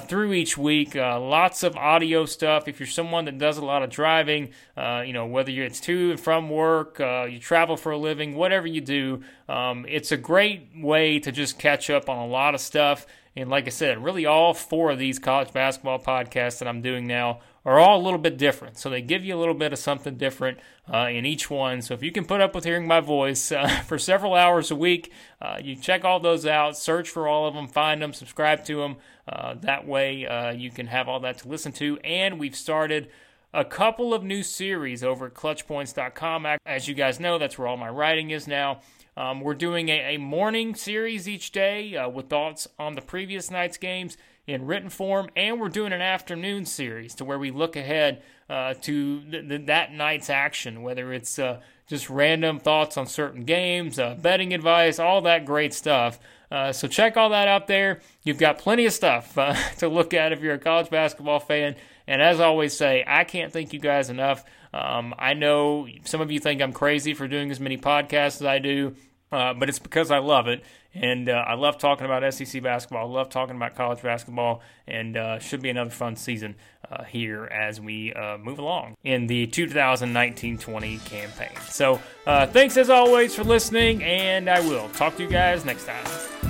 through 0.09 0.33
each 0.33 0.57
week. 0.57 0.95
lots 0.95 1.63
of 1.63 1.77
audio 1.77 2.25
stuff. 2.25 2.67
If 2.67 2.77
you're 2.77 2.87
someone 2.87 3.23
that 3.23 3.37
does 3.37 3.57
a 3.57 3.63
lot 3.63 3.83
of 3.83 3.89
driving, 3.89 4.49
you 4.75 5.13
know 5.13 5.25
whether 5.25 5.51
it's 5.51 5.79
to 5.81 6.11
and 6.11 6.19
from 6.19 6.49
work, 6.49 6.99
you 6.99 7.39
travel 7.39 7.77
for 7.77 7.93
a 7.93 7.97
living, 7.97 8.35
whatever 8.35 8.67
you 8.67 8.81
do, 8.81 9.21
um, 9.47 9.85
it's 9.87 10.11
a 10.11 10.17
great 10.17 10.69
way 10.75 11.19
to 11.19 11.26
just 11.31 11.59
catch 11.59 11.89
up 11.89 12.09
on 12.09 12.17
a 12.17 12.27
lot 12.27 12.55
of 12.55 12.61
stuff. 12.61 13.05
And 13.35 13.49
like 13.49 13.67
I 13.67 13.69
said, 13.69 14.03
really 14.03 14.25
all 14.25 14.53
four 14.53 14.89
of 14.89 14.97
these 14.97 15.19
college 15.19 15.53
basketball 15.53 15.99
podcasts 15.99 16.57
that 16.59 16.67
I'm 16.67 16.81
doing 16.81 17.05
now 17.05 17.41
are 17.65 17.77
all 17.77 18.01
a 18.01 18.03
little 18.03 18.17
bit 18.17 18.37
different. 18.37 18.79
So 18.79 18.89
they 18.89 19.01
give 19.01 19.23
you 19.23 19.35
a 19.35 19.37
little 19.37 19.53
bit 19.53 19.73
of 19.73 19.77
something 19.77 20.15
different 20.15 20.57
uh, 20.91 21.09
in 21.11 21.25
each 21.25 21.49
one. 21.49 21.81
So 21.81 21.93
if 21.93 22.01
you 22.01 22.11
can 22.11 22.25
put 22.25 22.41
up 22.41 22.55
with 22.55 22.63
hearing 22.63 22.87
my 22.87 22.99
voice 22.99 23.51
uh, 23.51 23.67
for 23.87 23.99
several 23.99 24.33
hours 24.33 24.71
a 24.71 24.75
week, 24.75 25.11
uh, 25.41 25.59
you 25.61 25.75
check 25.75 26.03
all 26.03 26.19
those 26.19 26.45
out, 26.45 26.77
search 26.77 27.09
for 27.09 27.27
all 27.27 27.47
of 27.47 27.53
them, 27.53 27.67
find 27.67 28.01
them, 28.01 28.13
subscribe 28.13 28.63
to 28.65 28.77
them. 28.77 28.95
Uh, 29.27 29.53
that 29.55 29.85
way 29.85 30.25
uh, 30.25 30.51
you 30.51 30.71
can 30.71 30.87
have 30.87 31.07
all 31.07 31.19
that 31.19 31.39
to 31.39 31.47
listen 31.47 31.71
to. 31.73 31.99
And 31.99 32.39
we've 32.39 32.55
started 32.55 33.09
a 33.53 33.65
couple 33.65 34.13
of 34.13 34.23
new 34.23 34.43
series 34.43 35.03
over 35.03 35.27
at 35.27 35.33
clutchpoints.com. 35.33 36.47
As 36.65 36.87
you 36.87 36.95
guys 36.95 37.19
know, 37.19 37.37
that's 37.37 37.57
where 37.57 37.67
all 37.67 37.77
my 37.77 37.89
writing 37.89 38.31
is 38.31 38.47
now. 38.47 38.81
Um, 39.17 39.41
we're 39.41 39.55
doing 39.55 39.89
a, 39.89 40.13
a, 40.13 40.17
morning 40.17 40.75
series 40.75 41.27
each 41.27 41.51
day 41.51 41.95
uh, 41.95 42.07
with 42.07 42.29
thoughts 42.29 42.67
on 42.77 42.93
the 42.93 43.01
previous 43.01 43.49
night's 43.49 43.77
games 43.77 44.15
in 44.45 44.67
written 44.67 44.91
form, 44.91 45.27
and 45.35 45.59
we're 45.59 45.69
doing 45.69 45.91
an 45.91 46.03
afternoon 46.03 46.65
series 46.65 47.15
to 47.15 47.25
where 47.25 47.39
we 47.39 47.49
look 47.49 47.75
ahead 47.75 48.21
uh, 48.47 48.75
to 48.75 49.21
th- 49.21 49.49
th- 49.49 49.65
that 49.65 49.91
night's 49.91 50.29
action, 50.29 50.83
whether 50.83 51.11
it's 51.11 51.39
uh, 51.39 51.59
just 51.87 52.11
random 52.11 52.59
thoughts 52.59 52.95
on 52.95 53.07
certain 53.07 53.43
games, 53.43 53.97
uh, 53.97 54.15
betting 54.21 54.53
advice, 54.53 54.99
all 54.99 55.21
that 55.21 55.45
great 55.45 55.73
stuff. 55.73 56.19
Uh, 56.51 56.71
so 56.71 56.87
check 56.87 57.17
all 57.17 57.29
that 57.29 57.47
out 57.47 57.65
there. 57.65 57.99
You've 58.21 58.37
got 58.37 58.59
plenty 58.59 58.85
of 58.85 58.93
stuff 58.93 59.35
uh, 59.35 59.55
to 59.79 59.89
look 59.89 60.13
at 60.13 60.31
if 60.31 60.41
you're 60.41 60.53
a 60.53 60.59
college 60.59 60.91
basketball 60.91 61.39
fan. 61.39 61.75
And 62.05 62.21
as 62.21 62.39
I 62.39 62.45
always 62.45 62.77
say, 62.77 63.03
I 63.07 63.23
can't 63.23 63.51
thank 63.51 63.73
you 63.73 63.79
guys 63.79 64.11
enough. 64.11 64.45
Um, 64.77 65.15
I 65.17 65.33
know 65.33 65.87
some 66.03 66.21
of 66.21 66.31
you 66.31 66.39
think 66.39 66.61
I'm 66.61 66.73
crazy 66.73 67.13
for 67.13 67.27
doing 67.27 67.49
as 67.51 67.59
many 67.59 67.77
podcasts 67.77 68.41
as 68.41 68.43
I 68.43 68.59
do. 68.59 68.95
Uh, 69.31 69.53
but 69.53 69.67
it's 69.67 69.79
because 69.79 70.09
I 70.09 70.19
love 70.19 70.47
it, 70.47 70.63
and 70.93 71.27
uh, 71.27 71.33
I 71.33 71.55
love 71.55 71.77
talking 71.77 72.05
about 72.05 72.33
SEC 72.33 72.63
basketball. 72.63 73.09
I 73.09 73.13
love 73.13 73.29
talking 73.29 73.57
about 73.57 73.75
college 73.75 74.01
basketball, 74.01 74.61
and 74.87 75.17
uh, 75.17 75.39
should 75.39 75.61
be 75.61 75.69
another 75.69 75.89
fun 75.89 76.15
season 76.15 76.55
uh, 76.89 77.03
here 77.03 77.43
as 77.45 77.81
we 77.81 78.13
uh, 78.13 78.37
move 78.37 78.57
along 78.57 78.95
in 79.03 79.27
the 79.27 79.47
2019-20 79.47 81.03
campaign. 81.05 81.49
So, 81.69 81.99
uh, 82.25 82.47
thanks 82.47 82.77
as 82.77 82.89
always 82.89 83.35
for 83.35 83.43
listening, 83.43 84.01
and 84.01 84.49
I 84.49 84.61
will 84.61 84.87
talk 84.89 85.17
to 85.17 85.23
you 85.23 85.29
guys 85.29 85.65
next 85.65 85.85
time. 85.85 86.46